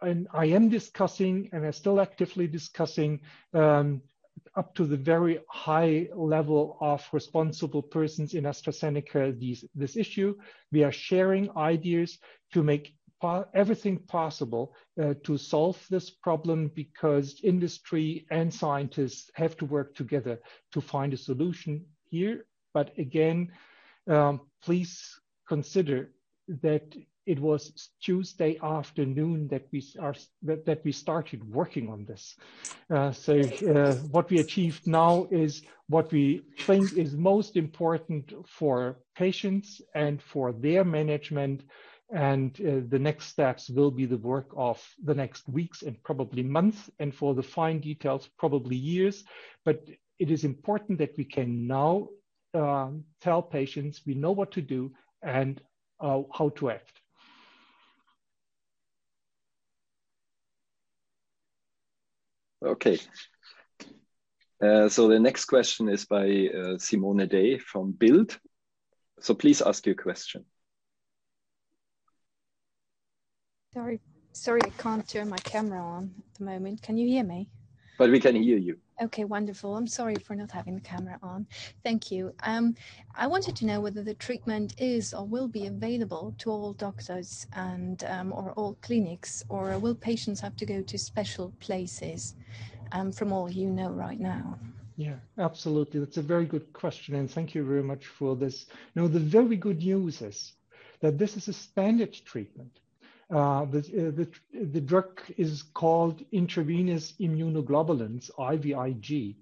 and 0.01 0.27
I 0.33 0.45
am 0.45 0.69
discussing 0.69 1.49
and 1.51 1.65
I'm 1.65 1.73
still 1.73 1.99
actively 1.99 2.47
discussing 2.47 3.19
um, 3.53 4.01
up 4.55 4.73
to 4.75 4.85
the 4.85 4.97
very 4.97 5.39
high 5.49 6.07
level 6.15 6.77
of 6.81 7.07
responsible 7.11 7.81
persons 7.81 8.33
in 8.33 8.45
AstraZeneca 8.45 9.37
these, 9.37 9.65
this 9.75 9.97
issue. 9.97 10.35
We 10.71 10.83
are 10.83 10.91
sharing 10.91 11.55
ideas 11.57 12.17
to 12.53 12.63
make 12.63 12.95
everything 13.53 13.97
possible 13.97 14.73
uh, 15.01 15.13
to 15.23 15.37
solve 15.37 15.77
this 15.89 16.09
problem 16.09 16.71
because 16.75 17.39
industry 17.43 18.25
and 18.31 18.53
scientists 18.53 19.29
have 19.33 19.57
to 19.57 19.65
work 19.65 19.95
together 19.95 20.39
to 20.71 20.81
find 20.81 21.13
a 21.13 21.17
solution 21.17 21.85
here. 22.09 22.45
But 22.73 22.97
again, 22.97 23.51
um, 24.07 24.41
please 24.61 25.19
consider 25.47 26.11
that 26.61 26.95
it 27.29 27.39
was 27.39 27.89
Tuesday 28.01 28.57
afternoon 28.63 29.47
that 29.49 29.67
we 29.71 29.83
are 29.99 30.15
that, 30.41 30.65
that 30.65 30.83
we 30.83 30.91
started 30.91 31.47
working 31.47 31.87
on 31.87 32.03
this. 32.05 32.35
Uh, 32.89 33.11
so 33.11 33.39
uh, 33.39 33.93
what 34.09 34.31
we 34.31 34.39
achieved 34.39 34.87
now 34.87 35.27
is 35.29 35.61
what 35.89 36.11
we 36.11 36.41
think 36.61 36.93
is 36.93 37.13
most 37.15 37.55
important 37.55 38.33
for 38.47 38.97
patients 39.15 39.79
and 39.93 40.21
for 40.23 40.53
their 40.53 40.83
management. 40.83 41.61
And 42.11 42.59
uh, 42.61 42.81
the 42.89 42.97
next 42.97 43.27
steps 43.27 43.69
will 43.69 43.91
be 43.91 44.05
the 44.05 44.17
work 44.17 44.49
of 44.57 44.83
the 45.03 45.13
next 45.13 45.47
weeks 45.47 45.83
and 45.83 46.01
probably 46.03 46.41
months, 46.41 46.89
and 46.99 47.13
for 47.13 47.35
the 47.35 47.43
fine 47.43 47.79
details, 47.79 48.29
probably 48.37 48.75
years. 48.75 49.23
But 49.63 49.87
it 50.17 50.31
is 50.31 50.43
important 50.43 50.97
that 50.97 51.15
we 51.17 51.23
can 51.23 51.67
now 51.67 52.09
um, 52.53 53.03
tell 53.21 53.41
patients 53.41 54.01
we 54.07 54.15
know 54.15 54.31
what 54.31 54.51
to 54.53 54.61
do 54.61 54.91
and 55.21 55.61
uh, 55.99 56.23
how 56.33 56.49
to 56.49 56.71
act. 56.71 56.99
Okay. 62.65 62.99
Uh, 64.61 64.89
so 64.89 65.07
the 65.07 65.19
next 65.19 65.45
question 65.45 65.87
is 65.87 66.05
by 66.05 66.49
uh, 66.49 66.77
Simone 66.77 67.27
Day 67.27 67.57
from 67.57 67.93
Bild. 67.93 68.37
So 69.21 69.33
please 69.33 69.61
ask 69.61 69.85
your 69.85 69.95
question. 69.95 70.45
Sorry, 73.73 74.01
sorry, 74.39 74.61
I 74.63 74.69
can't 74.81 75.07
turn 75.07 75.29
my 75.29 75.37
camera 75.37 75.81
on 75.81 76.11
at 76.17 76.39
the 76.39 76.45
moment. 76.45 76.81
Can 76.81 76.97
you 76.97 77.07
hear 77.07 77.23
me? 77.23 77.49
But 77.97 78.09
we 78.09 78.19
can 78.19 78.35
hear 78.35 78.57
you. 78.57 78.77
Okay, 79.01 79.25
wonderful. 79.25 79.75
I'm 79.75 79.87
sorry 79.87 80.15
for 80.15 80.33
not 80.33 80.51
having 80.51 80.75
the 80.75 80.81
camera 80.81 81.19
on. 81.21 81.45
Thank 81.83 82.11
you. 82.11 82.33
Um, 82.43 82.75
I 83.15 83.27
wanted 83.27 83.55
to 83.57 83.65
know 83.65 83.81
whether 83.81 84.03
the 84.03 84.13
treatment 84.13 84.75
is 84.77 85.13
or 85.13 85.25
will 85.25 85.49
be 85.49 85.67
available 85.67 86.33
to 86.39 86.49
all 86.49 86.73
doctors 86.73 87.45
and 87.53 88.03
um, 88.05 88.31
or 88.31 88.53
all 88.53 88.77
clinics, 88.81 89.43
or 89.49 89.77
will 89.79 89.95
patients 89.95 90.39
have 90.39 90.55
to 90.57 90.65
go 90.65 90.81
to 90.81 90.97
special 90.97 91.53
places 91.59 92.35
um, 92.93 93.11
from 93.11 93.33
all 93.33 93.49
you 93.49 93.67
know 93.67 93.89
right 93.89 94.19
now? 94.19 94.57
Yeah, 94.95 95.15
absolutely. 95.37 95.99
That's 95.99 96.17
a 96.17 96.21
very 96.21 96.45
good 96.45 96.71
question, 96.73 97.15
and 97.15 97.29
thank 97.29 97.55
you 97.55 97.65
very 97.65 97.83
much 97.83 98.05
for 98.05 98.35
this. 98.35 98.65
Now, 98.95 99.07
the 99.07 99.19
very 99.19 99.57
good 99.57 99.79
news 99.79 100.21
is 100.21 100.53
that 101.01 101.17
this 101.17 101.35
is 101.35 101.47
a 101.49 101.53
standard 101.53 102.13
treatment. 102.13 102.79
Uh, 103.29 103.65
the, 103.65 103.79
uh, 103.79 104.11
the, 104.11 104.29
the 104.65 104.81
drug 104.81 105.21
is 105.37 105.61
called 105.61 106.23
intravenous 106.31 107.13
immunoglobulins, 107.19 108.31
IVIG. 108.39 109.35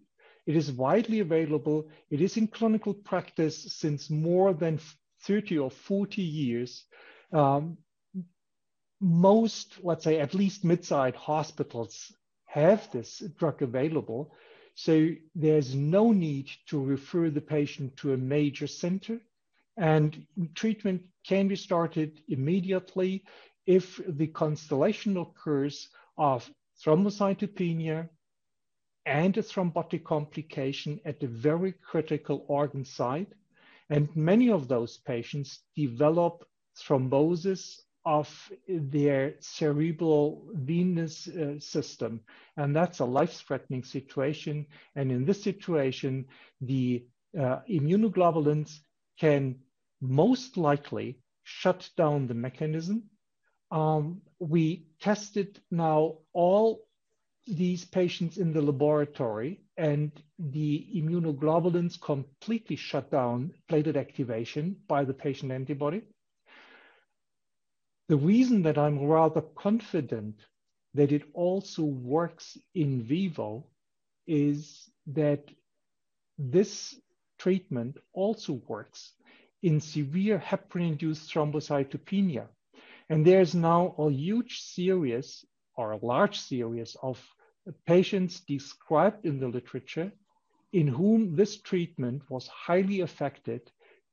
It 0.46 0.56
is 0.56 0.72
widely 0.72 1.20
available. 1.20 1.90
It 2.10 2.22
is 2.22 2.36
in 2.36 2.48
clinical 2.48 2.94
practice 2.94 3.74
since 3.74 4.10
more 4.10 4.54
than 4.54 4.80
30 5.24 5.58
or 5.60 5.72
40 5.72 6.22
years. 6.22 6.84
Um, 7.32 7.78
most, 9.00 9.74
let's 9.84 10.04
say, 10.04 10.20
at 10.20 10.34
least 10.34 10.66
mid-sized 10.66 11.16
hospitals 11.16 12.12
have 12.46 12.90
this 12.92 13.20
drug 13.38 13.62
available. 13.62 14.34
So 14.76 15.10
there's 15.36 15.76
no 15.76 16.12
need 16.12 16.50
to 16.68 16.84
refer 16.84 17.30
the 17.30 17.42
patient 17.42 17.98
to 17.98 18.14
a 18.14 18.18
major 18.18 18.68
center. 18.68 19.20
And 19.78 20.26
treatment 20.56 21.04
can 21.26 21.48
be 21.48 21.56
started 21.56 22.22
immediately 22.28 23.24
if 23.68 24.02
the 24.08 24.28
constellation 24.28 25.18
occurs 25.18 25.90
of 26.18 26.50
thrombocytopenia 26.84 28.10
and 29.06 29.38
a 29.38 29.42
thrombotic 29.42 30.04
complication 30.04 31.00
at 31.06 31.22
a 31.22 31.28
very 31.28 31.74
critical 31.74 32.46
organ 32.48 32.84
site. 32.84 33.32
And 33.90 34.14
many 34.16 34.50
of 34.50 34.68
those 34.68 34.98
patients 34.98 35.60
develop 35.76 36.46
thrombosis 36.78 37.80
of 38.06 38.30
their 38.68 39.36
cerebral 39.40 40.48
venous 40.54 41.28
uh, 41.28 41.60
system. 41.60 42.22
And 42.56 42.76
that's 42.76 43.00
a 43.00 43.06
life-threatening 43.06 43.84
situation. 43.84 44.66
And 44.96 45.12
in 45.12 45.26
this 45.26 45.44
situation, 45.44 46.26
the 46.62 47.06
uh, 47.38 47.60
immunoglobulins 47.70 48.80
can 49.20 49.56
most 50.02 50.58
likely 50.58 51.20
shut 51.44 51.90
down 51.98 52.28
the 52.28 52.34
mechanism 52.34 53.04
um, 53.72 54.22
we 54.40 54.88
tested 55.02 55.60
now 55.72 56.18
all 56.34 56.88
these 57.48 57.86
patients 57.86 58.38
in 58.38 58.52
the 58.52 58.62
laboratory 58.62 59.62
and 59.78 60.12
the 60.38 60.88
immunoglobulins 60.96 62.00
completely 62.02 62.76
shut 62.76 63.10
down 63.10 63.52
platelet 63.70 63.96
activation 63.96 64.76
by 64.88 65.04
the 65.04 65.14
patient 65.14 65.52
antibody. 65.52 66.02
The 68.10 68.18
reason 68.18 68.64
that 68.64 68.78
I'm 68.78 69.06
rather 69.06 69.42
confident 69.42 70.36
that 70.94 71.12
it 71.12 71.24
also 71.34 71.84
works 71.84 72.58
in 72.74 73.04
vivo 73.04 73.66
is 74.26 74.90
that 75.08 75.44
this 76.38 77.00
treatment 77.38 77.98
also 78.14 78.54
works 78.68 79.14
in 79.64 79.80
severe 79.80 80.40
heparin-induced 80.40 81.32
thrombocytopenia. 81.32 82.48
And 83.10 83.26
there's 83.26 83.56
now 83.56 83.96
a 83.98 84.12
huge 84.12 84.60
series 84.60 85.46
or 85.76 85.92
a 85.92 86.06
large 86.06 86.40
series 86.40 86.96
of 87.02 87.24
patients 87.86 88.42
described 88.42 89.26
in 89.26 89.40
the 89.40 89.48
literature 89.48 90.12
in 90.74 90.88
whom 90.88 91.36
this 91.36 91.62
treatment 91.62 92.22
was 92.30 92.48
highly 92.48 93.02
effective 93.02 93.62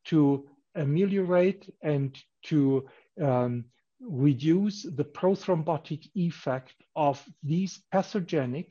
to 0.05 0.49
ameliorate 0.77 1.73
and 1.83 2.17
to 2.45 2.89
um, 3.21 3.65
reduce 4.01 4.83
the 4.83 5.05
prothrombotic 5.05 6.09
effect 6.15 6.75
of 6.95 7.25
these 7.43 7.83
pathogenic 7.91 8.71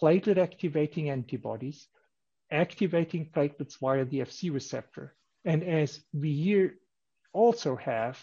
platelet 0.00 0.38
activating 0.38 1.10
antibodies 1.10 1.88
activating 2.50 3.28
platelets 3.30 3.78
via 3.78 4.04
the 4.04 4.20
FC 4.20 4.52
receptor. 4.52 5.14
And 5.44 5.64
as 5.64 6.00
we 6.12 6.32
here 6.32 6.74
also 7.32 7.76
have 7.76 8.22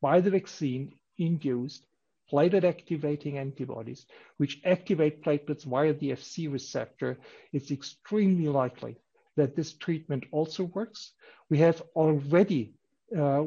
by 0.00 0.20
the 0.20 0.30
vaccine 0.30 0.92
induced 1.18 1.86
platelet 2.30 2.64
activating 2.64 3.38
antibodies, 3.38 4.06
which 4.36 4.60
activate 4.64 5.22
platelets 5.22 5.64
via 5.64 5.92
the 5.94 6.10
FC 6.10 6.52
receptor, 6.52 7.18
it's 7.52 7.70
extremely 7.70 8.48
likely 8.48 8.96
that 9.36 9.54
this 9.54 9.74
treatment 9.74 10.24
also 10.32 10.64
works. 10.64 11.12
We 11.50 11.58
have 11.58 11.82
already 11.94 12.74
uh, 13.16 13.44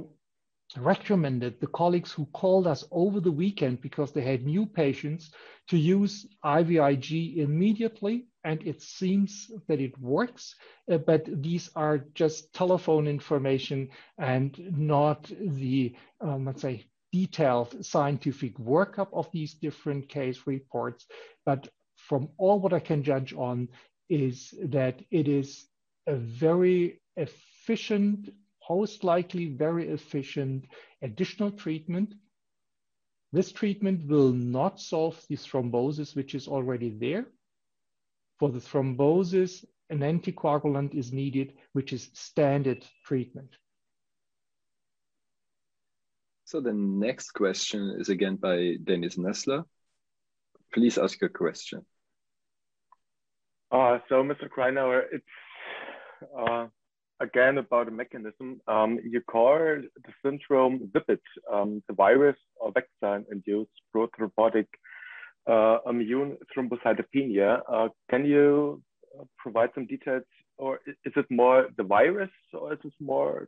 recommended 0.78 1.60
the 1.60 1.68
colleagues 1.68 2.12
who 2.12 2.26
called 2.28 2.68
us 2.68 2.84
over 2.92 3.20
the 3.20 3.32
weekend 3.32 3.82
because 3.82 4.12
they 4.12 4.22
had 4.22 4.46
new 4.46 4.66
patients 4.66 5.32
to 5.70 5.78
use 5.78 6.28
IVIG 6.44 7.38
immediately. 7.38 8.28
And 8.44 8.66
it 8.66 8.82
seems 8.82 9.52
that 9.68 9.82
it 9.82 10.00
works, 10.00 10.56
uh, 10.92 10.98
but 10.98 11.26
these 11.42 11.70
are 11.76 12.06
just 12.14 12.54
telephone 12.54 13.08
information 13.08 13.90
and 14.18 14.58
not 14.78 15.30
the, 15.40 15.96
um, 16.22 16.46
let's 16.46 16.62
say, 16.62 16.86
detailed 17.12 17.84
scientific 17.84 18.58
workup 18.58 19.10
of 19.14 19.30
these 19.32 19.56
different 19.56 20.08
case 20.08 20.44
reports. 20.46 21.06
But 21.46 21.68
from 21.96 22.30
all 22.38 22.60
what 22.60 22.74
I 22.74 22.80
can 22.80 23.04
judge 23.04 23.34
on 23.34 23.68
is 24.10 24.54
that 24.64 25.02
it 25.12 25.28
is 25.28 25.68
a 26.08 26.16
very 26.16 27.02
efficient 27.18 28.30
most 28.70 29.04
likely 29.04 29.48
very 29.48 29.90
efficient 29.90 30.66
additional 31.02 31.52
treatment. 31.52 32.14
This 33.32 33.52
treatment 33.52 34.08
will 34.08 34.32
not 34.32 34.80
solve 34.80 35.22
the 35.30 35.36
thrombosis, 35.36 36.16
which 36.16 36.36
is 36.36 36.48
already 36.48 36.90
there. 36.90 37.26
For 38.40 38.50
the 38.50 38.60
thrombosis, 38.60 39.66
an 39.90 40.00
anticoagulant 40.00 40.94
is 40.94 41.12
needed, 41.12 41.54
which 41.74 41.94
is 41.94 42.10
standard 42.14 42.86
treatment. 43.06 43.50
So 46.46 46.62
the 46.62 46.74
next 46.74 47.32
question 47.32 47.96
is 48.00 48.10
again 48.10 48.36
by 48.36 48.78
Dennis 48.84 49.18
Nessler. 49.18 49.66
Please 50.74 50.98
ask 50.98 51.20
your 51.22 51.30
question. 51.30 51.86
Uh, 53.72 54.00
so, 54.10 54.24
Mr. 54.24 54.50
Greinacher, 54.50 55.04
it's 55.12 55.26
uh, 56.36 56.66
again 57.20 57.58
about 57.58 57.86
the 57.86 57.92
mechanism. 57.92 58.62
Um, 58.68 59.00
you 59.04 59.22
call 59.22 59.58
the 59.58 60.14
syndrome 60.24 60.90
VIPIT, 60.94 61.22
um, 61.52 61.84
the 61.88 61.94
virus 61.94 62.38
or 62.56 62.72
vaccine-induced 62.72 63.72
prothrombotic 63.96 64.68
uh, 65.48 65.78
immune 65.90 66.38
thrombocytopenia. 66.56 67.62
Uh, 67.72 67.90
can 68.10 68.26
you 68.26 68.82
provide 69.38 69.70
some 69.74 69.86
details, 69.86 70.24
or 70.58 70.80
is 70.86 71.14
it 71.16 71.26
more 71.30 71.68
the 71.78 71.84
virus, 71.84 72.30
or 72.54 72.74
is 72.74 72.80
it 72.84 72.94
more 73.00 73.48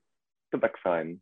the 0.52 0.58
vaccine? 0.58 1.22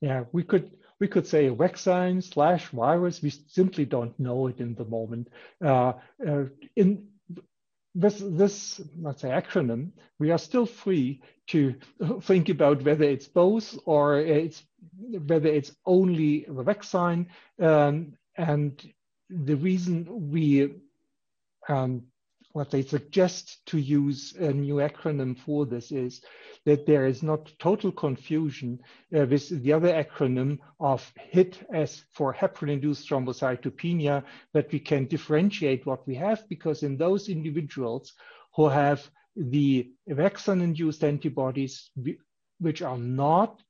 Yeah, 0.00 0.24
we 0.32 0.42
could 0.42 0.70
we 0.98 1.08
could 1.08 1.26
say 1.26 1.48
vaccine 1.48 2.22
slash 2.22 2.68
virus. 2.68 3.22
We 3.22 3.30
simply 3.30 3.84
don't 3.84 4.18
know 4.18 4.46
it 4.48 4.60
in 4.60 4.74
the 4.74 4.84
moment. 4.84 5.28
Uh, 5.64 5.94
uh, 6.26 6.44
in 6.76 7.06
this 7.94 8.22
this 8.24 8.80
let's 9.00 9.20
say 9.22 9.28
acronym, 9.28 9.90
we 10.18 10.30
are 10.30 10.38
still 10.38 10.66
free 10.66 11.22
to 11.48 11.74
think 12.22 12.48
about 12.48 12.82
whether 12.82 13.04
it's 13.04 13.28
both 13.28 13.78
or 13.84 14.18
it's 14.18 14.62
whether 14.98 15.48
it's 15.48 15.72
only 15.84 16.46
the 16.48 16.62
vaccine. 16.62 17.28
Um, 17.60 18.14
and 18.36 18.80
the 19.28 19.56
reason 19.56 20.30
we 20.30 20.74
um, 21.68 22.04
what 22.52 22.70
they 22.70 22.82
suggest 22.82 23.64
to 23.66 23.78
use 23.78 24.34
a 24.38 24.52
new 24.52 24.76
acronym 24.76 25.36
for 25.38 25.64
this 25.64 25.90
is 25.90 26.20
that 26.64 26.86
there 26.86 27.06
is 27.06 27.22
not 27.22 27.50
total 27.58 27.90
confusion 27.90 28.78
uh, 29.16 29.24
with 29.26 29.48
the 29.62 29.72
other 29.72 29.92
acronym 29.92 30.58
of 30.78 31.12
HIT 31.16 31.58
as 31.72 32.02
for 32.12 32.34
heparin-induced 32.34 33.08
thrombocytopenia, 33.08 34.22
that 34.52 34.70
we 34.70 34.78
can 34.78 35.06
differentiate 35.06 35.86
what 35.86 36.06
we 36.06 36.14
have 36.14 36.46
because 36.48 36.82
in 36.82 36.96
those 36.96 37.28
individuals 37.28 38.12
who 38.54 38.68
have 38.68 39.08
the 39.34 39.90
vaccine-induced 40.06 41.02
antibodies 41.02 41.90
which 42.60 42.82
are 42.82 42.98
not 42.98 43.62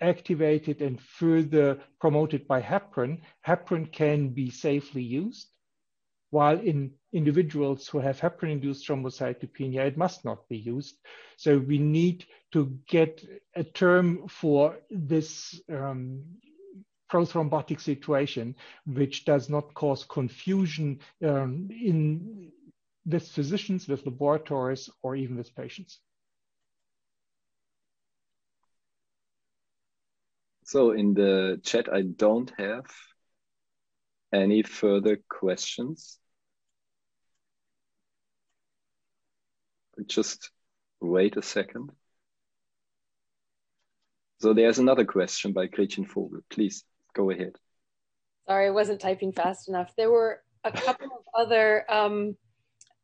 activated 0.00 0.80
and 0.80 1.00
further 1.00 1.78
promoted 2.00 2.46
by 2.48 2.62
heparin, 2.62 3.20
heparin 3.46 3.92
can 3.92 4.28
be 4.28 4.50
safely 4.50 5.02
used 5.02 5.48
while 6.30 6.58
in 6.58 6.92
individuals 7.12 7.88
who 7.88 7.98
have 7.98 8.20
heparin-induced 8.20 8.86
thrombocytopenia, 8.86 9.86
it 9.86 9.96
must 9.96 10.24
not 10.24 10.48
be 10.48 10.58
used. 10.58 10.98
So 11.36 11.58
we 11.58 11.78
need 11.78 12.26
to 12.52 12.78
get 12.86 13.24
a 13.54 13.64
term 13.64 14.28
for 14.28 14.78
this 14.90 15.60
um, 15.72 16.22
prothrombotic 17.10 17.80
situation, 17.80 18.54
which 18.86 19.24
does 19.24 19.48
not 19.48 19.72
cause 19.74 20.04
confusion 20.04 21.00
um, 21.24 21.68
in 21.70 22.52
with 23.06 23.26
physicians, 23.26 23.88
with 23.88 24.04
laboratories, 24.04 24.90
or 25.02 25.16
even 25.16 25.36
with 25.36 25.54
patients. 25.56 26.00
So 30.64 30.90
in 30.90 31.14
the 31.14 31.58
chat, 31.64 31.90
I 31.90 32.02
don't 32.02 32.52
have 32.58 32.84
any 34.32 34.62
further 34.62 35.18
questions? 35.28 36.18
Just 40.06 40.50
wait 41.00 41.36
a 41.36 41.42
second. 41.42 41.90
So 44.40 44.54
there's 44.54 44.78
another 44.78 45.04
question 45.04 45.52
by 45.52 45.66
Gretchen 45.66 46.06
Vogel. 46.06 46.40
Please 46.48 46.84
go 47.14 47.30
ahead. 47.30 47.56
Sorry, 48.46 48.66
I 48.66 48.70
wasn't 48.70 49.00
typing 49.00 49.32
fast 49.32 49.68
enough. 49.68 49.92
There 49.96 50.10
were 50.10 50.42
a 50.64 50.72
couple 50.72 51.06
of 51.06 51.24
other 51.34 51.84
um, 51.90 52.36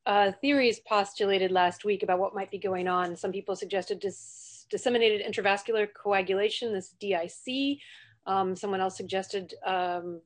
uh, 0.07 0.33
theories 0.41 0.81
postulated 0.89 1.51
last 1.51 1.85
week 1.85 2.03
about 2.03 2.21
what 2.21 2.35
might 2.35 2.51
be 2.51 2.59
going 2.59 2.89
on. 2.89 3.17
Some 3.17 3.33
people 3.33 3.57
suggested 3.57 4.01
dis 4.01 4.67
disseminated 4.71 5.21
intravascular 5.27 5.89
coagulation, 5.93 6.73
this 6.73 6.95
DIC. 6.99 7.79
Um, 8.27 8.57
someone 8.57 8.81
else 8.81 8.97
suggested 8.97 9.53
um, 9.67 10.23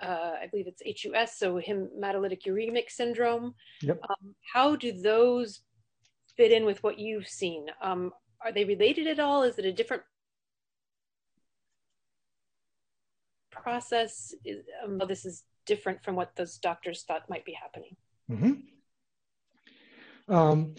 uh, 0.00 0.32
I 0.42 0.46
believe 0.50 0.66
it's 0.68 1.02
HUS, 1.02 1.38
so 1.38 1.60
hematolytic 1.60 2.44
uremic 2.46 2.90
syndrome. 2.90 3.54
Yep. 3.82 4.00
Um, 4.08 4.34
how 4.52 4.76
do 4.76 4.92
those 4.92 5.60
fit 6.38 6.52
in 6.52 6.64
with 6.64 6.82
what 6.82 6.98
you've 6.98 7.28
seen? 7.28 7.66
Um, 7.82 8.12
are 8.42 8.52
they 8.52 8.64
related 8.64 9.06
at 9.06 9.20
all? 9.20 9.42
Is 9.42 9.58
it 9.58 9.66
a 9.66 9.72
different 9.72 10.02
process? 13.50 14.34
Is, 14.44 14.64
um, 14.82 15.02
this 15.06 15.26
is 15.26 15.44
different 15.66 16.02
from 16.02 16.16
what 16.16 16.34
those 16.36 16.56
doctors 16.56 17.02
thought 17.02 17.28
might 17.28 17.44
be 17.44 17.52
happening. 17.52 17.96
Mm-hmm. 18.30 18.52
Um, 20.34 20.74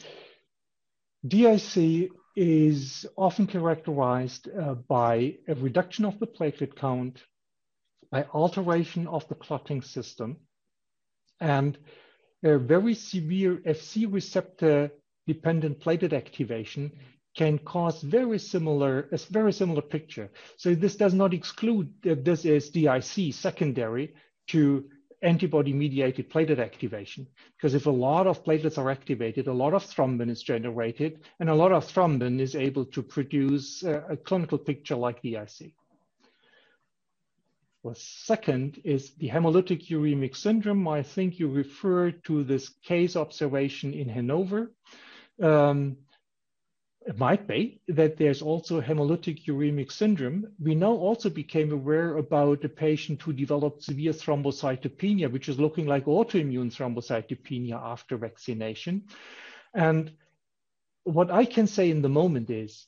DIC 1.28 2.10
is 2.36 3.06
often 3.18 3.46
characterized 3.46 4.48
uh, 4.50 4.76
by 4.76 5.36
a 5.48 5.56
reduction 5.56 6.06
of 6.06 6.18
the 6.20 6.28
platelet 6.28 6.76
count, 6.76 7.22
by 8.10 8.26
alteration 8.34 9.08
of 9.08 9.28
the 9.28 9.36
clotting 9.36 9.82
system 9.82 10.38
and 11.42 11.78
a 12.44 12.58
very 12.58 12.94
severe 12.94 13.58
FC 13.58 14.12
receptor 14.12 14.92
dependent 15.34 15.80
platelet 15.80 16.14
activation 16.24 16.92
can 17.38 17.58
cause 17.60 18.02
very 18.02 18.40
similar, 18.40 19.08
a 19.12 19.18
very 19.30 19.54
similar 19.54 19.82
picture. 19.82 20.28
So 20.58 20.74
this 20.76 20.96
does 20.96 21.14
not 21.14 21.34
exclude 21.34 21.88
that 22.04 22.26
this 22.26 22.46
is 22.46 22.70
DIC 22.72 23.34
secondary 23.34 24.06
to 24.48 24.86
antibody 25.22 25.74
mediated 25.74 26.30
platelet 26.32 26.60
activation. 26.60 27.28
Because 27.56 27.76
if 27.76 27.86
a 27.86 27.92
lot 28.08 28.26
of 28.26 28.44
platelets 28.44 28.78
are 28.78 28.90
activated, 28.90 29.48
a 29.48 29.54
lot 29.64 29.74
of 29.74 29.84
thrombin 29.86 30.30
is 30.30 30.42
generated 30.42 31.20
and 31.40 31.50
a 31.50 31.56
lot 31.56 31.72
of 31.72 31.86
thrombin 31.86 32.40
is 32.40 32.56
able 32.56 32.86
to 32.86 33.02
produce 33.04 33.84
a, 33.84 33.96
a 34.10 34.18
clinical 34.18 34.58
picture 34.58 34.96
like 34.96 35.22
DIC. 35.22 35.74
The 37.84 37.96
second 37.96 38.82
is 38.84 39.14
the 39.16 39.30
hemolytic 39.30 39.88
uremic 39.90 40.36
syndrome. 40.36 40.86
I 40.88 41.02
think 41.02 41.40
you 41.40 41.48
referred 41.50 42.24
to 42.26 42.44
this 42.44 42.70
case 42.84 43.16
observation 43.16 43.94
in 43.94 44.10
Hanover. 44.10 44.74
Um, 45.42 45.98
it 47.06 47.18
might 47.18 47.48
be 47.48 47.82
that 47.88 48.18
there's 48.18 48.42
also 48.42 48.82
hemolytic 48.82 49.46
uremic 49.46 49.92
syndrome. 49.92 50.52
We 50.60 50.76
now 50.76 50.92
also 50.92 51.30
became 51.30 51.72
aware 51.72 52.18
about 52.18 52.64
a 52.66 52.70
patient 52.70 53.22
who 53.22 53.34
developed 53.34 53.84
severe 53.84 54.12
thrombocytopenia, 54.12 55.32
which 55.32 55.50
is 55.50 55.60
looking 55.60 55.88
like 55.88 56.06
autoimmune 56.06 56.72
thrombocytopenia 56.72 57.82
after 57.82 58.18
vaccination. 58.18 59.06
And 59.74 60.12
what 61.04 61.32
I 61.32 61.46
can 61.46 61.68
say 61.68 61.90
in 61.90 62.02
the 62.02 62.10
moment 62.10 62.50
is 62.50 62.86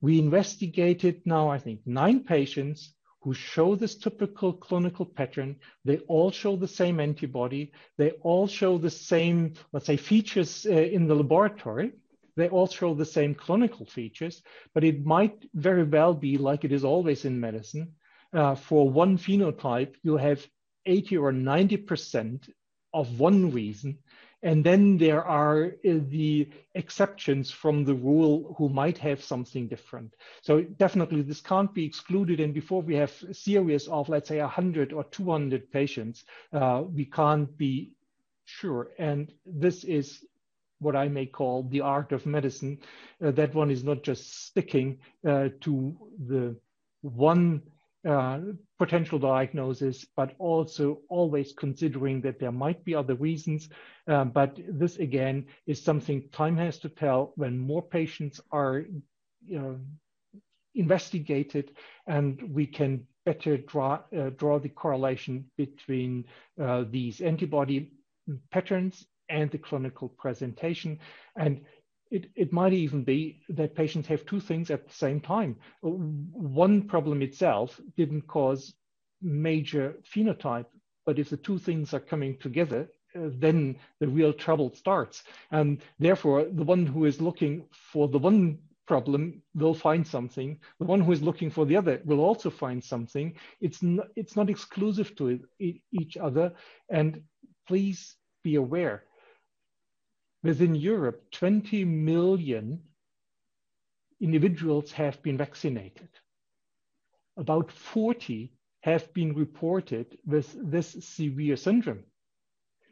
we 0.00 0.18
investigated 0.18 1.22
now, 1.26 1.50
I 1.50 1.58
think, 1.58 1.80
nine 1.84 2.20
patients 2.20 2.94
who 3.20 3.34
show 3.34 3.74
this 3.74 3.96
typical 3.96 4.52
clinical 4.52 5.04
pattern. 5.04 5.56
They 5.84 5.98
all 6.08 6.30
show 6.30 6.56
the 6.56 6.68
same 6.68 7.00
antibody. 7.00 7.72
They 7.96 8.12
all 8.22 8.46
show 8.46 8.78
the 8.78 8.90
same, 8.90 9.54
let's 9.72 9.86
say, 9.86 9.96
features 9.96 10.66
uh, 10.66 10.72
in 10.72 11.08
the 11.08 11.14
laboratory. 11.14 11.92
They 12.36 12.48
all 12.48 12.68
show 12.68 12.94
the 12.94 13.04
same 13.04 13.34
clinical 13.34 13.84
features, 13.84 14.42
but 14.72 14.84
it 14.84 15.04
might 15.04 15.44
very 15.54 15.82
well 15.82 16.14
be 16.14 16.38
like 16.38 16.64
it 16.64 16.70
is 16.70 16.84
always 16.84 17.24
in 17.24 17.40
medicine. 17.40 17.94
Uh, 18.32 18.54
for 18.54 18.88
one 18.88 19.18
phenotype, 19.18 19.94
you 20.04 20.16
have 20.16 20.46
80 20.86 21.16
or 21.16 21.32
90% 21.32 22.48
of 22.94 23.18
one 23.18 23.50
reason, 23.50 23.98
and 24.42 24.64
then 24.64 24.98
there 24.98 25.24
are 25.24 25.66
uh, 25.66 25.98
the 26.08 26.48
exceptions 26.74 27.50
from 27.50 27.84
the 27.84 27.94
rule 27.94 28.54
who 28.56 28.68
might 28.68 28.98
have 28.98 29.22
something 29.22 29.66
different. 29.66 30.14
So 30.42 30.62
definitely 30.62 31.22
this 31.22 31.40
can't 31.40 31.74
be 31.74 31.84
excluded. 31.84 32.38
And 32.38 32.54
before 32.54 32.82
we 32.82 32.94
have 32.96 33.12
a 33.28 33.34
series 33.34 33.88
of, 33.88 34.08
let's 34.08 34.28
say, 34.28 34.38
100 34.38 34.92
or 34.92 35.04
200 35.04 35.72
patients, 35.72 36.24
uh, 36.52 36.84
we 36.86 37.04
can't 37.04 37.56
be 37.58 37.92
sure. 38.44 38.92
And 38.98 39.32
this 39.44 39.82
is 39.82 40.24
what 40.78 40.94
I 40.94 41.08
may 41.08 41.26
call 41.26 41.64
the 41.64 41.80
art 41.80 42.12
of 42.12 42.24
medicine. 42.24 42.78
Uh, 43.22 43.32
that 43.32 43.54
one 43.54 43.70
is 43.70 43.82
not 43.82 44.04
just 44.04 44.46
sticking 44.46 44.98
uh, 45.26 45.48
to 45.62 45.96
the 46.28 46.56
one 47.02 47.62
uh, 48.08 48.38
potential 48.78 49.18
diagnosis, 49.18 50.06
but 50.16 50.34
also 50.38 51.00
always 51.08 51.52
considering 51.52 52.20
that 52.20 52.38
there 52.38 52.52
might 52.52 52.84
be 52.84 52.94
other 52.94 53.14
reasons. 53.14 53.68
Uh, 54.08 54.24
but 54.24 54.58
this 54.68 54.96
again 54.96 55.46
is 55.66 55.82
something 55.82 56.28
time 56.32 56.56
has 56.56 56.78
to 56.78 56.88
tell 56.88 57.32
when 57.36 57.58
more 57.58 57.82
patients 57.82 58.40
are 58.50 58.84
you 59.46 59.58
know, 59.58 59.78
investigated 60.74 61.72
and 62.06 62.42
we 62.50 62.66
can 62.66 63.06
better 63.26 63.58
draw, 63.58 64.00
uh, 64.18 64.30
draw 64.30 64.58
the 64.58 64.68
correlation 64.70 65.44
between 65.58 66.24
uh, 66.62 66.84
these 66.90 67.20
antibody 67.20 67.92
patterns 68.50 69.06
and 69.28 69.50
the 69.50 69.58
clinical 69.58 70.08
presentation. 70.08 70.98
And 71.36 71.60
it, 72.10 72.30
it 72.34 72.52
might 72.52 72.72
even 72.72 73.04
be 73.04 73.42
that 73.50 73.74
patients 73.74 74.08
have 74.08 74.24
two 74.24 74.40
things 74.40 74.70
at 74.70 74.88
the 74.88 74.94
same 74.94 75.20
time. 75.20 75.56
One 75.82 76.88
problem 76.88 77.20
itself 77.20 77.78
didn't 77.98 78.26
cause 78.26 78.72
major 79.20 79.96
phenotype, 80.14 80.66
but 81.04 81.18
if 81.18 81.28
the 81.28 81.36
two 81.36 81.58
things 81.58 81.92
are 81.92 82.00
coming 82.00 82.38
together, 82.38 82.88
Uh, 83.14 83.30
then 83.38 83.76
the 84.00 84.08
real 84.08 84.32
trouble 84.32 84.72
starts. 84.74 85.24
And 85.50 85.80
therefore, 85.98 86.44
the 86.44 86.64
one 86.64 86.86
who 86.86 87.04
is 87.04 87.20
looking 87.20 87.64
for 87.72 88.08
the 88.08 88.18
one 88.18 88.58
problem 88.86 89.42
will 89.54 89.74
find 89.74 90.06
something. 90.06 90.58
The 90.78 90.86
one 90.86 91.00
who 91.00 91.12
is 91.12 91.22
looking 91.22 91.50
for 91.50 91.66
the 91.66 91.76
other 91.76 92.00
will 92.04 92.20
also 92.20 92.50
find 92.50 92.82
something. 92.82 93.34
It's 93.60 93.82
not, 93.82 94.08
it's 94.16 94.36
not 94.36 94.50
exclusive 94.50 95.14
to 95.16 95.40
it, 95.58 95.76
each 95.92 96.16
other. 96.16 96.52
And 96.88 97.22
please 97.66 98.16
be 98.42 98.54
aware 98.56 99.04
within 100.42 100.74
Europe, 100.74 101.30
20 101.32 101.84
million 101.84 102.80
individuals 104.20 104.92
have 104.92 105.22
been 105.22 105.36
vaccinated. 105.36 106.08
About 107.36 107.70
40 107.70 108.52
have 108.80 109.12
been 109.14 109.34
reported 109.34 110.18
with 110.26 110.56
this 110.70 110.96
severe 111.00 111.56
syndrome. 111.56 112.04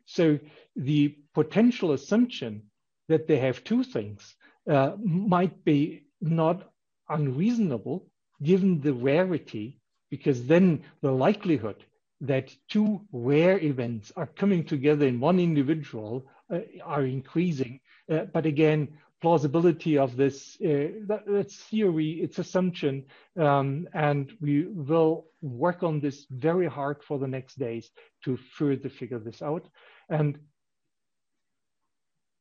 So 0.06 0.38
the 0.74 1.16
potential 1.34 1.92
assumption 1.92 2.62
that 3.08 3.26
they 3.26 3.38
have 3.38 3.64
two 3.64 3.84
things 3.84 4.34
uh, 4.68 4.92
might 4.98 5.64
be 5.64 6.04
not 6.20 6.72
unreasonable 7.08 8.06
given 8.42 8.80
the 8.80 8.92
rarity, 8.92 9.80
because 10.10 10.46
then 10.46 10.82
the 11.02 11.10
likelihood 11.10 11.84
that 12.20 12.54
two 12.68 13.00
rare 13.12 13.58
events 13.58 14.12
are 14.16 14.26
coming 14.26 14.64
together 14.64 15.06
in 15.06 15.20
one 15.20 15.38
individual 15.38 16.26
uh, 16.52 16.60
are 16.84 17.04
increasing. 17.04 17.80
Uh, 18.10 18.24
but 18.32 18.46
again, 18.46 18.88
plausibility 19.20 19.98
of 19.98 20.16
this, 20.16 20.56
uh, 20.62 20.92
that, 21.06 21.22
that's 21.26 21.56
theory, 21.56 22.20
it's 22.22 22.38
assumption, 22.38 23.04
um, 23.38 23.88
and 23.94 24.32
we 24.40 24.66
will 24.66 25.26
work 25.42 25.82
on 25.82 26.00
this 26.00 26.26
very 26.30 26.66
hard 26.66 27.02
for 27.02 27.18
the 27.18 27.26
next 27.26 27.58
days 27.58 27.90
to 28.24 28.36
further 28.36 28.88
figure 28.88 29.18
this 29.18 29.42
out. 29.42 29.66
And 30.08 30.38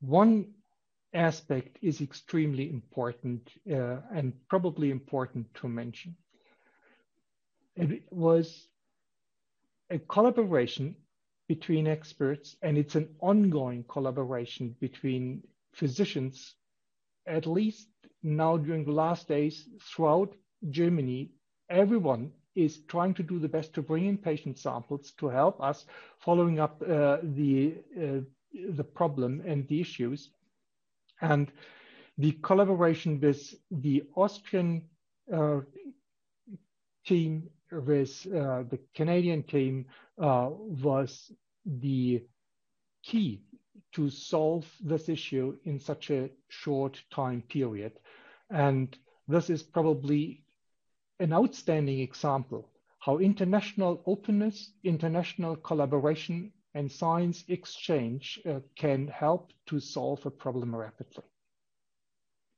one 0.02 0.54
aspect 1.14 1.80
is 1.82 2.02
extremely 2.02 2.70
important 2.70 3.50
uh, 3.72 3.98
and 4.14 4.34
probably 4.50 4.92
important 4.92 5.54
to 5.56 5.68
mention. 5.68 6.16
It 7.76 8.04
was 8.12 8.68
a 9.90 10.00
collaboration 10.00 10.96
between 11.48 11.88
experts, 11.88 12.56
and 12.62 12.78
it's 12.78 12.96
an 12.96 13.10
ongoing 13.20 13.84
collaboration 13.84 14.76
between 14.80 15.44
physicians, 15.74 16.56
at 17.28 17.46
least 17.46 17.90
now 18.24 18.58
during 18.58 18.86
the 18.86 18.92
last 18.92 19.28
days 19.28 19.68
throughout 19.82 20.36
Germany. 20.70 21.32
Everyone 21.70 22.32
is 22.56 22.80
trying 22.88 23.14
to 23.14 23.24
do 23.24 23.40
the 23.40 23.50
best 23.50 23.74
to 23.74 23.82
bring 23.82 24.06
in 24.06 24.18
patient 24.18 24.58
samples 24.58 25.12
to 25.18 25.28
help 25.28 25.62
us 25.62 25.86
following 26.20 26.60
up 26.60 26.82
uh, 26.82 27.18
the 27.24 27.76
uh, 28.02 28.22
the 28.72 28.84
problem 28.84 29.42
and 29.46 29.68
the 29.68 29.82
issues. 29.82 30.30
And 31.22 31.52
the 32.18 32.32
collaboration 32.44 33.20
with 33.20 33.54
the 33.72 34.04
Austrian 34.16 34.84
uh, 35.34 35.60
team, 37.06 37.50
with 37.72 38.26
uh, 38.28 38.64
the 38.64 38.80
Canadian 38.96 39.44
team, 39.44 39.86
uh, 40.22 40.50
was 40.50 41.32
the 41.66 42.24
key 43.04 43.42
to 43.94 44.10
solve 44.10 44.66
this 44.82 45.10
issue 45.10 45.58
in 45.66 45.80
such 45.80 46.10
a 46.10 46.30
short 46.50 47.02
time 47.12 47.42
period. 47.50 47.94
And 48.50 48.98
this 49.28 49.50
is 49.50 49.64
probably 49.64 50.45
an 51.20 51.34
outstanding 51.34 52.00
example 52.00 52.70
how 53.00 53.20
international 53.20 54.02
openness, 54.08 54.72
international 54.84 55.56
collaboration, 55.58 56.52
and 56.74 56.92
science 56.92 57.44
exchange 57.50 58.40
uh, 58.50 58.60
can 58.76 59.08
help 59.08 59.52
to 59.68 59.80
solve 59.80 60.26
a 60.26 60.32
problem 60.32 60.76
rapidly. 60.76 61.24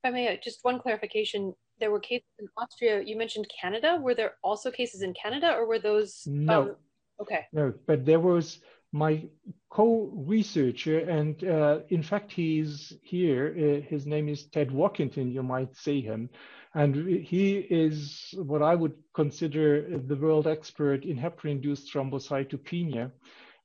If 0.03 0.05
I 0.05 0.11
may, 0.11 0.33
uh, 0.33 0.37
just 0.41 0.59
one 0.63 0.79
clarification. 0.79 1.53
There 1.79 1.91
were 1.91 1.99
cases 1.99 2.29
in 2.39 2.47
Austria. 2.57 3.03
You 3.03 3.17
mentioned 3.17 3.47
Canada. 3.61 3.99
Were 4.01 4.15
there 4.15 4.35
also 4.41 4.71
cases 4.71 5.01
in 5.01 5.13
Canada, 5.21 5.53
or 5.53 5.67
were 5.67 5.79
those? 5.79 6.23
No. 6.25 6.61
Um, 6.61 6.75
okay. 7.21 7.45
No, 7.51 7.73
but 7.85 8.05
there 8.05 8.21
was 8.21 8.59
my 8.93 9.23
co-researcher, 9.69 10.99
and 10.99 11.43
uh, 11.43 11.79
in 11.89 12.01
fact, 12.01 12.31
he's 12.31 12.93
here. 13.03 13.53
Uh, 13.55 13.87
his 13.87 14.05
name 14.07 14.29
is 14.29 14.45
Ted 14.45 14.69
Warkentin. 14.69 15.31
You 15.31 15.43
might 15.43 15.75
see 15.75 16.01
him. 16.01 16.29
And 16.77 16.95
he 17.25 17.57
is 17.57 18.35
what 18.37 18.61
I 18.61 18.75
would 18.75 18.93
consider 19.15 19.97
the 19.97 20.15
world 20.15 20.45
expert 20.45 21.05
in 21.05 21.17
heparin-induced 21.17 21.91
thrombocytopenia. 21.91 23.11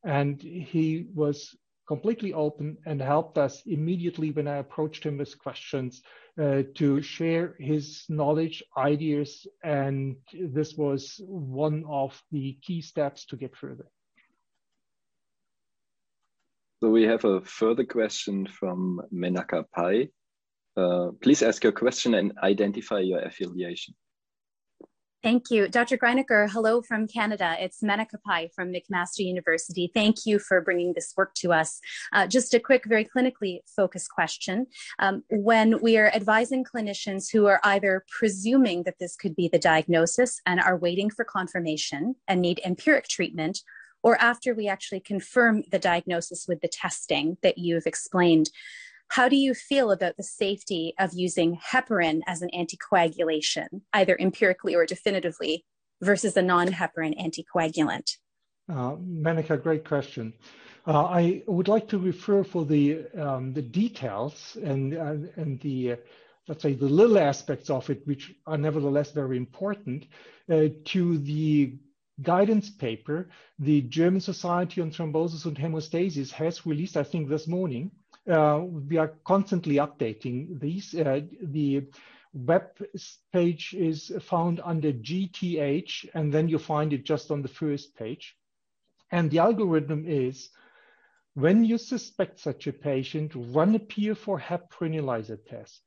And 0.02 0.40
he 0.40 1.08
was 1.12 1.54
completely 1.86 2.32
open 2.32 2.78
and 2.86 3.02
helped 3.02 3.36
us 3.36 3.62
immediately 3.66 4.30
when 4.30 4.48
I 4.48 4.56
approached 4.56 5.04
him 5.04 5.18
with 5.18 5.38
questions 5.38 6.00
uh, 6.40 6.62
to 6.76 7.02
share 7.02 7.54
his 7.58 8.06
knowledge, 8.08 8.62
ideas, 8.78 9.46
and 9.62 10.16
this 10.32 10.74
was 10.78 11.20
one 11.26 11.84
of 11.86 12.18
the 12.30 12.56
key 12.62 12.80
steps 12.80 13.26
to 13.26 13.36
get 13.36 13.54
further. 13.54 13.88
So 16.80 16.88
we 16.88 17.02
have 17.02 17.26
a 17.26 17.42
further 17.42 17.84
question 17.84 18.46
from 18.46 19.02
Menaka 19.12 19.66
Pai. 19.70 20.10
Uh, 20.76 21.10
please 21.22 21.42
ask 21.42 21.62
your 21.62 21.72
question 21.72 22.14
and 22.14 22.32
identify 22.42 23.00
your 23.00 23.20
affiliation. 23.20 23.94
Thank 25.22 25.52
you. 25.52 25.68
Dr. 25.68 25.96
Greinacher, 25.96 26.50
hello 26.50 26.82
from 26.82 27.06
Canada. 27.06 27.54
It's 27.60 27.80
Menaka 27.80 28.20
Pai 28.26 28.50
from 28.56 28.72
McMaster 28.72 29.20
University. 29.20 29.88
Thank 29.94 30.26
you 30.26 30.40
for 30.40 30.60
bringing 30.60 30.94
this 30.94 31.14
work 31.16 31.32
to 31.34 31.52
us. 31.52 31.78
Uh, 32.12 32.26
just 32.26 32.54
a 32.54 32.58
quick, 32.58 32.84
very 32.86 33.04
clinically 33.04 33.60
focused 33.76 34.10
question. 34.10 34.66
Um, 34.98 35.22
when 35.30 35.80
we 35.80 35.96
are 35.96 36.08
advising 36.12 36.64
clinicians 36.64 37.30
who 37.32 37.46
are 37.46 37.60
either 37.62 38.04
presuming 38.18 38.82
that 38.82 38.98
this 38.98 39.14
could 39.14 39.36
be 39.36 39.46
the 39.46 39.60
diagnosis 39.60 40.40
and 40.44 40.58
are 40.58 40.76
waiting 40.76 41.08
for 41.08 41.24
confirmation 41.24 42.16
and 42.26 42.40
need 42.40 42.60
empiric 42.64 43.06
treatment, 43.06 43.60
or 44.02 44.20
after 44.20 44.54
we 44.54 44.66
actually 44.66 44.98
confirm 44.98 45.62
the 45.70 45.78
diagnosis 45.78 46.46
with 46.48 46.60
the 46.62 46.68
testing 46.68 47.36
that 47.44 47.58
you've 47.58 47.86
explained, 47.86 48.50
how 49.12 49.28
do 49.28 49.36
you 49.36 49.52
feel 49.52 49.90
about 49.90 50.16
the 50.16 50.22
safety 50.22 50.94
of 50.98 51.12
using 51.12 51.58
heparin 51.58 52.22
as 52.26 52.40
an 52.40 52.48
anticoagulation, 52.54 53.82
either 53.92 54.16
empirically 54.18 54.74
or 54.74 54.86
definitively, 54.86 55.66
versus 56.00 56.34
a 56.38 56.40
non 56.40 56.68
heparin 56.68 57.14
anticoagulant? 57.20 58.16
Uh, 58.70 58.96
Menaka, 58.96 59.62
great 59.62 59.84
question. 59.84 60.32
Uh, 60.86 61.04
I 61.04 61.42
would 61.46 61.68
like 61.68 61.88
to 61.88 61.98
refer 61.98 62.42
for 62.42 62.64
the 62.64 63.04
um, 63.18 63.52
the 63.52 63.60
details 63.60 64.56
and 64.64 64.96
uh, 64.96 65.16
and 65.36 65.60
the 65.60 65.92
uh, 65.92 65.96
let's 66.48 66.62
say 66.62 66.72
the 66.72 66.86
little 66.86 67.18
aspects 67.18 67.68
of 67.68 67.90
it, 67.90 68.00
which 68.06 68.34
are 68.46 68.56
nevertheless 68.56 69.10
very 69.12 69.36
important, 69.36 70.06
uh, 70.50 70.68
to 70.86 71.18
the 71.18 71.76
guidance 72.22 72.70
paper 72.70 73.28
the 73.58 73.82
German 73.82 74.22
Society 74.22 74.80
on 74.80 74.90
Thrombosis 74.90 75.44
and 75.44 75.56
Hemostasis 75.56 76.30
has 76.30 76.64
released, 76.64 76.96
I 76.96 77.02
think, 77.02 77.28
this 77.28 77.46
morning, 77.46 77.90
we 78.26 78.96
are 78.96 79.14
constantly 79.24 79.76
updating 79.76 80.60
these. 80.60 80.94
Uh, 80.94 81.20
the 81.42 81.86
web 82.34 82.64
page 83.32 83.74
is 83.74 84.12
found 84.22 84.60
under 84.64 84.92
GTH, 84.92 86.08
and 86.14 86.32
then 86.32 86.48
you 86.48 86.58
find 86.58 86.92
it 86.92 87.04
just 87.04 87.30
on 87.30 87.42
the 87.42 87.48
first 87.48 87.94
page. 87.96 88.36
And 89.10 89.30
the 89.30 89.40
algorithm 89.40 90.04
is, 90.06 90.48
when 91.34 91.64
you 91.64 91.78
suspect 91.78 92.40
such 92.40 92.66
a 92.66 92.72
patient, 92.72 93.32
run 93.34 93.74
a 93.74 93.78
PF4 93.78 94.40
heparin 94.40 94.96
ELISA 94.96 95.38
test. 95.48 95.82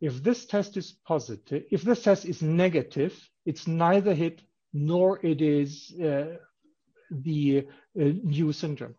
If 0.00 0.22
this 0.22 0.46
test 0.46 0.76
is 0.76 0.92
positive, 1.06 1.64
if 1.70 1.82
this 1.82 2.02
test 2.02 2.24
is 2.24 2.42
negative, 2.42 3.18
it's 3.46 3.66
neither 3.66 4.14
HIT 4.14 4.42
nor 4.72 5.24
it 5.24 5.40
is 5.40 5.94
uh, 6.00 6.36
the 7.10 7.58
uh, 7.58 7.62
new 7.94 8.52
syndrome. 8.52 8.96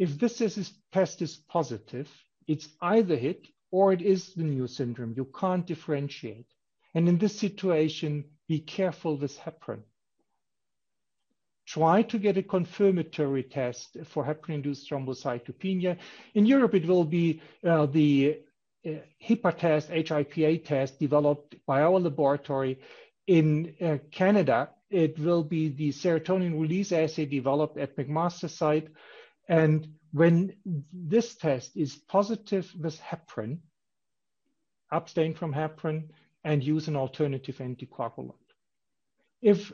If 0.00 0.18
this 0.18 0.40
is, 0.40 0.72
test 0.92 1.20
is 1.20 1.36
positive, 1.36 2.08
it's 2.48 2.68
either 2.80 3.16
HIT 3.16 3.46
or 3.70 3.92
it 3.92 4.00
is 4.00 4.32
the 4.34 4.44
new 4.44 4.66
syndrome. 4.66 5.12
You 5.14 5.26
can't 5.38 5.66
differentiate. 5.66 6.46
And 6.94 7.06
in 7.06 7.18
this 7.18 7.38
situation, 7.38 8.24
be 8.48 8.60
careful 8.60 9.18
with 9.18 9.38
heparin. 9.38 9.82
Try 11.66 12.00
to 12.02 12.18
get 12.18 12.38
a 12.38 12.42
confirmatory 12.42 13.42
test 13.42 13.98
for 14.06 14.24
heparin-induced 14.24 14.90
thrombocytopenia. 14.90 15.98
In 16.32 16.46
Europe, 16.46 16.74
it 16.74 16.86
will 16.86 17.04
be 17.04 17.42
uh, 17.62 17.84
the 17.84 18.38
uh, 18.86 18.90
HIPA 19.22 19.58
test, 19.58 19.90
HIPA 19.90 20.64
test 20.64 20.98
developed 20.98 21.56
by 21.66 21.82
our 21.82 22.00
laboratory. 22.00 22.80
In 23.26 23.74
uh, 23.82 23.98
Canada, 24.10 24.70
it 24.88 25.18
will 25.18 25.44
be 25.44 25.68
the 25.68 25.90
serotonin 25.90 26.58
release 26.58 26.90
assay 26.90 27.26
developed 27.26 27.76
at 27.76 27.94
McMaster 27.96 28.48
site. 28.48 28.88
And 29.50 29.88
when 30.12 30.54
this 30.92 31.34
test 31.34 31.76
is 31.76 31.96
positive 31.96 32.72
with 32.78 33.00
heparin, 33.00 33.58
abstain 34.92 35.34
from 35.34 35.52
heparin 35.52 36.10
and 36.44 36.62
use 36.62 36.86
an 36.86 36.94
alternative 36.94 37.58
anticoagulant. 37.58 38.54
If 39.42 39.72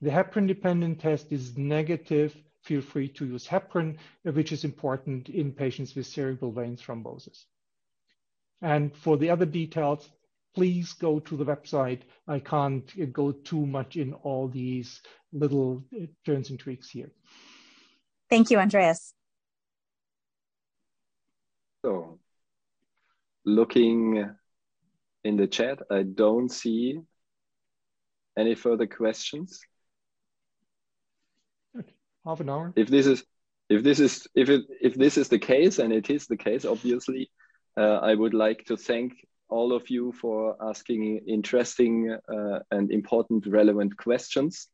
the 0.00 0.08
heparin 0.08 0.46
dependent 0.46 1.00
test 1.00 1.30
is 1.30 1.58
negative, 1.58 2.34
feel 2.62 2.80
free 2.80 3.08
to 3.08 3.26
use 3.26 3.46
heparin, 3.46 3.98
which 4.22 4.52
is 4.52 4.64
important 4.64 5.28
in 5.28 5.52
patients 5.52 5.94
with 5.94 6.06
cerebral 6.06 6.50
vein 6.50 6.78
thrombosis. 6.78 7.44
And 8.62 8.96
for 8.96 9.18
the 9.18 9.28
other 9.28 9.46
details, 9.46 10.08
please 10.54 10.94
go 10.94 11.20
to 11.20 11.36
the 11.36 11.44
website. 11.44 12.00
I 12.26 12.38
can't 12.38 13.12
go 13.12 13.32
too 13.32 13.66
much 13.66 13.96
in 13.96 14.14
all 14.14 14.48
these 14.48 15.02
little 15.30 15.84
uh, 15.94 16.06
turns 16.24 16.48
and 16.48 16.58
tweaks 16.58 16.88
here. 16.88 17.10
Thank 18.30 18.50
you, 18.50 18.58
Andreas. 18.58 19.12
So, 21.84 22.18
looking 23.44 24.30
in 25.24 25.36
the 25.36 25.46
chat, 25.46 25.80
I 25.90 26.02
don't 26.04 26.48
see 26.48 27.00
any 28.38 28.54
further 28.54 28.86
questions. 28.86 29.60
Half 32.24 32.40
an 32.40 32.50
hour. 32.50 32.72
If 32.76 32.88
this 32.88 33.06
is 33.06 33.24
if 33.68 33.82
this 33.82 33.98
is 33.98 34.26
if 34.34 34.50
it 34.50 34.62
if 34.80 34.94
this 34.94 35.16
is 35.16 35.28
the 35.28 35.38
case, 35.38 35.78
and 35.78 35.92
it 35.92 36.10
is 36.10 36.26
the 36.26 36.36
case, 36.36 36.64
obviously, 36.64 37.30
uh, 37.76 37.98
I 38.02 38.14
would 38.14 38.34
like 38.34 38.64
to 38.66 38.76
thank 38.76 39.26
all 39.48 39.72
of 39.72 39.88
you 39.90 40.12
for 40.12 40.56
asking 40.60 41.22
interesting 41.26 42.16
uh, 42.28 42.58
and 42.70 42.90
important, 42.90 43.46
relevant 43.46 43.96
questions. 43.96 44.68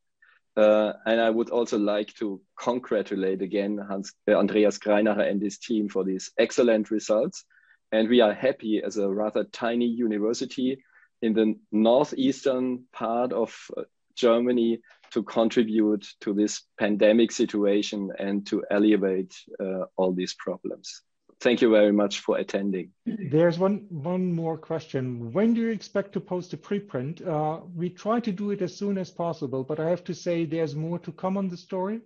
Uh, 0.56 0.94
and 1.04 1.20
I 1.20 1.28
would 1.28 1.50
also 1.50 1.78
like 1.78 2.14
to 2.14 2.40
congratulate 2.58 3.42
again 3.42 3.76
Hans, 3.76 4.12
uh, 4.28 4.32
Andreas 4.34 4.78
Greinacher 4.78 5.30
and 5.30 5.42
his 5.42 5.58
team 5.58 5.88
for 5.88 6.02
these 6.02 6.30
excellent 6.38 6.90
results. 6.90 7.44
And 7.92 8.08
we 8.08 8.20
are 8.20 8.32
happy 8.32 8.82
as 8.82 8.96
a 8.96 9.08
rather 9.08 9.44
tiny 9.44 9.86
university 9.86 10.82
in 11.22 11.34
the 11.34 11.54
northeastern 11.72 12.84
part 12.92 13.32
of 13.32 13.54
uh, 13.76 13.82
Germany 14.14 14.80
to 15.12 15.22
contribute 15.22 16.06
to 16.20 16.32
this 16.32 16.62
pandemic 16.78 17.30
situation 17.32 18.10
and 18.18 18.46
to 18.46 18.64
alleviate 18.70 19.34
uh, 19.60 19.84
all 19.96 20.12
these 20.12 20.34
problems. 20.34 21.02
Thank 21.40 21.60
you 21.60 21.70
very 21.70 21.92
much 21.92 22.20
for 22.20 22.38
attending. 22.38 22.92
There's 23.04 23.58
one 23.58 23.86
one 23.90 24.32
more 24.32 24.56
question. 24.56 25.32
When 25.32 25.52
do 25.54 25.60
you 25.60 25.70
expect 25.70 26.12
to 26.12 26.20
post 26.20 26.54
a 26.54 26.56
preprint? 26.56 27.26
Uh, 27.26 27.60
we 27.74 27.90
try 27.90 28.20
to 28.20 28.32
do 28.32 28.50
it 28.52 28.62
as 28.62 28.74
soon 28.74 28.96
as 28.96 29.10
possible, 29.10 29.62
but 29.62 29.78
I 29.78 29.90
have 29.90 30.02
to 30.04 30.14
say 30.14 30.46
there's 30.46 30.74
more 30.74 30.98
to 31.00 31.12
come 31.12 31.36
on 31.36 31.48
the 31.48 31.56
story. 31.56 32.00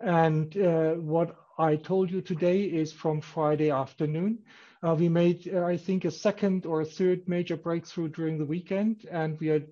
And 0.00 0.56
uh, 0.56 0.94
what 0.94 1.36
I 1.58 1.76
told 1.76 2.10
you 2.10 2.20
today 2.20 2.62
is 2.62 2.92
from 2.92 3.20
Friday 3.20 3.70
afternoon. 3.70 4.38
Uh, 4.82 4.94
we 4.94 5.08
made, 5.08 5.48
uh, 5.54 5.64
I 5.64 5.76
think, 5.76 6.04
a 6.04 6.10
second 6.10 6.66
or 6.66 6.80
a 6.80 6.86
third 6.86 7.28
major 7.28 7.56
breakthrough 7.56 8.08
during 8.08 8.38
the 8.38 8.44
weekend, 8.44 9.06
and 9.10 9.38
we 9.40 9.50
are 9.50 9.62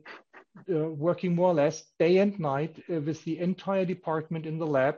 uh, 0.70 0.88
working 0.88 1.35
more 1.35 1.48
or 1.48 1.55
less 1.55 1.85
day 1.98 2.18
and 2.18 2.38
night 2.38 2.83
uh, 2.90 3.00
with 3.00 3.24
the 3.24 3.38
entire 3.38 3.85
department 3.85 4.46
in 4.46 4.59
the 4.59 4.66
lab. 4.66 4.96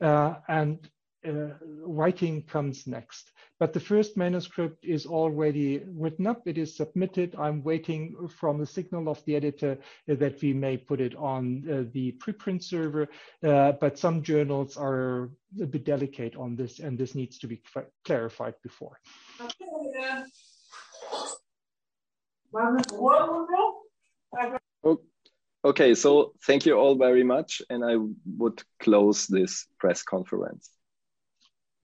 Uh, 0.00 0.34
and 0.48 0.88
uh, 1.26 1.54
writing 1.84 2.42
comes 2.42 2.86
next. 2.86 3.32
But 3.58 3.72
the 3.72 3.80
first 3.80 4.16
manuscript 4.16 4.84
is 4.84 5.06
already 5.06 5.82
written 5.86 6.26
up. 6.26 6.46
It 6.46 6.58
is 6.58 6.76
submitted. 6.76 7.34
I'm 7.38 7.62
waiting 7.62 8.28
from 8.28 8.58
the 8.58 8.66
signal 8.66 9.08
of 9.08 9.24
the 9.24 9.34
editor 9.36 9.78
that 10.06 10.42
we 10.42 10.52
may 10.52 10.76
put 10.76 11.00
it 11.00 11.14
on 11.16 11.64
uh, 11.68 11.84
the 11.92 12.12
preprint 12.12 12.62
server. 12.62 13.08
Uh, 13.42 13.72
but 13.72 13.98
some 13.98 14.22
journals 14.22 14.76
are 14.76 15.30
a 15.60 15.66
bit 15.66 15.84
delicate 15.84 16.36
on 16.36 16.54
this, 16.54 16.80
and 16.80 16.98
this 16.98 17.14
needs 17.14 17.38
to 17.38 17.46
be 17.46 17.62
clarified 18.04 18.54
before. 18.62 18.98
Okay, 25.64 25.96
so 25.96 26.32
thank 26.46 26.64
you 26.64 26.74
all 26.74 26.94
very 26.94 27.24
much, 27.24 27.60
and 27.70 27.84
I 27.84 27.96
would 28.38 28.62
close 28.78 29.26
this 29.26 29.66
press 29.80 30.02
conference. 30.02 30.70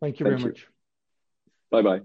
Thank 0.03 0.19
you 0.19 0.27
Thank 0.27 0.41
very 0.41 0.43
you. 0.43 0.49
much. 0.49 0.67
Bye 1.71 1.83
bye. 1.83 2.01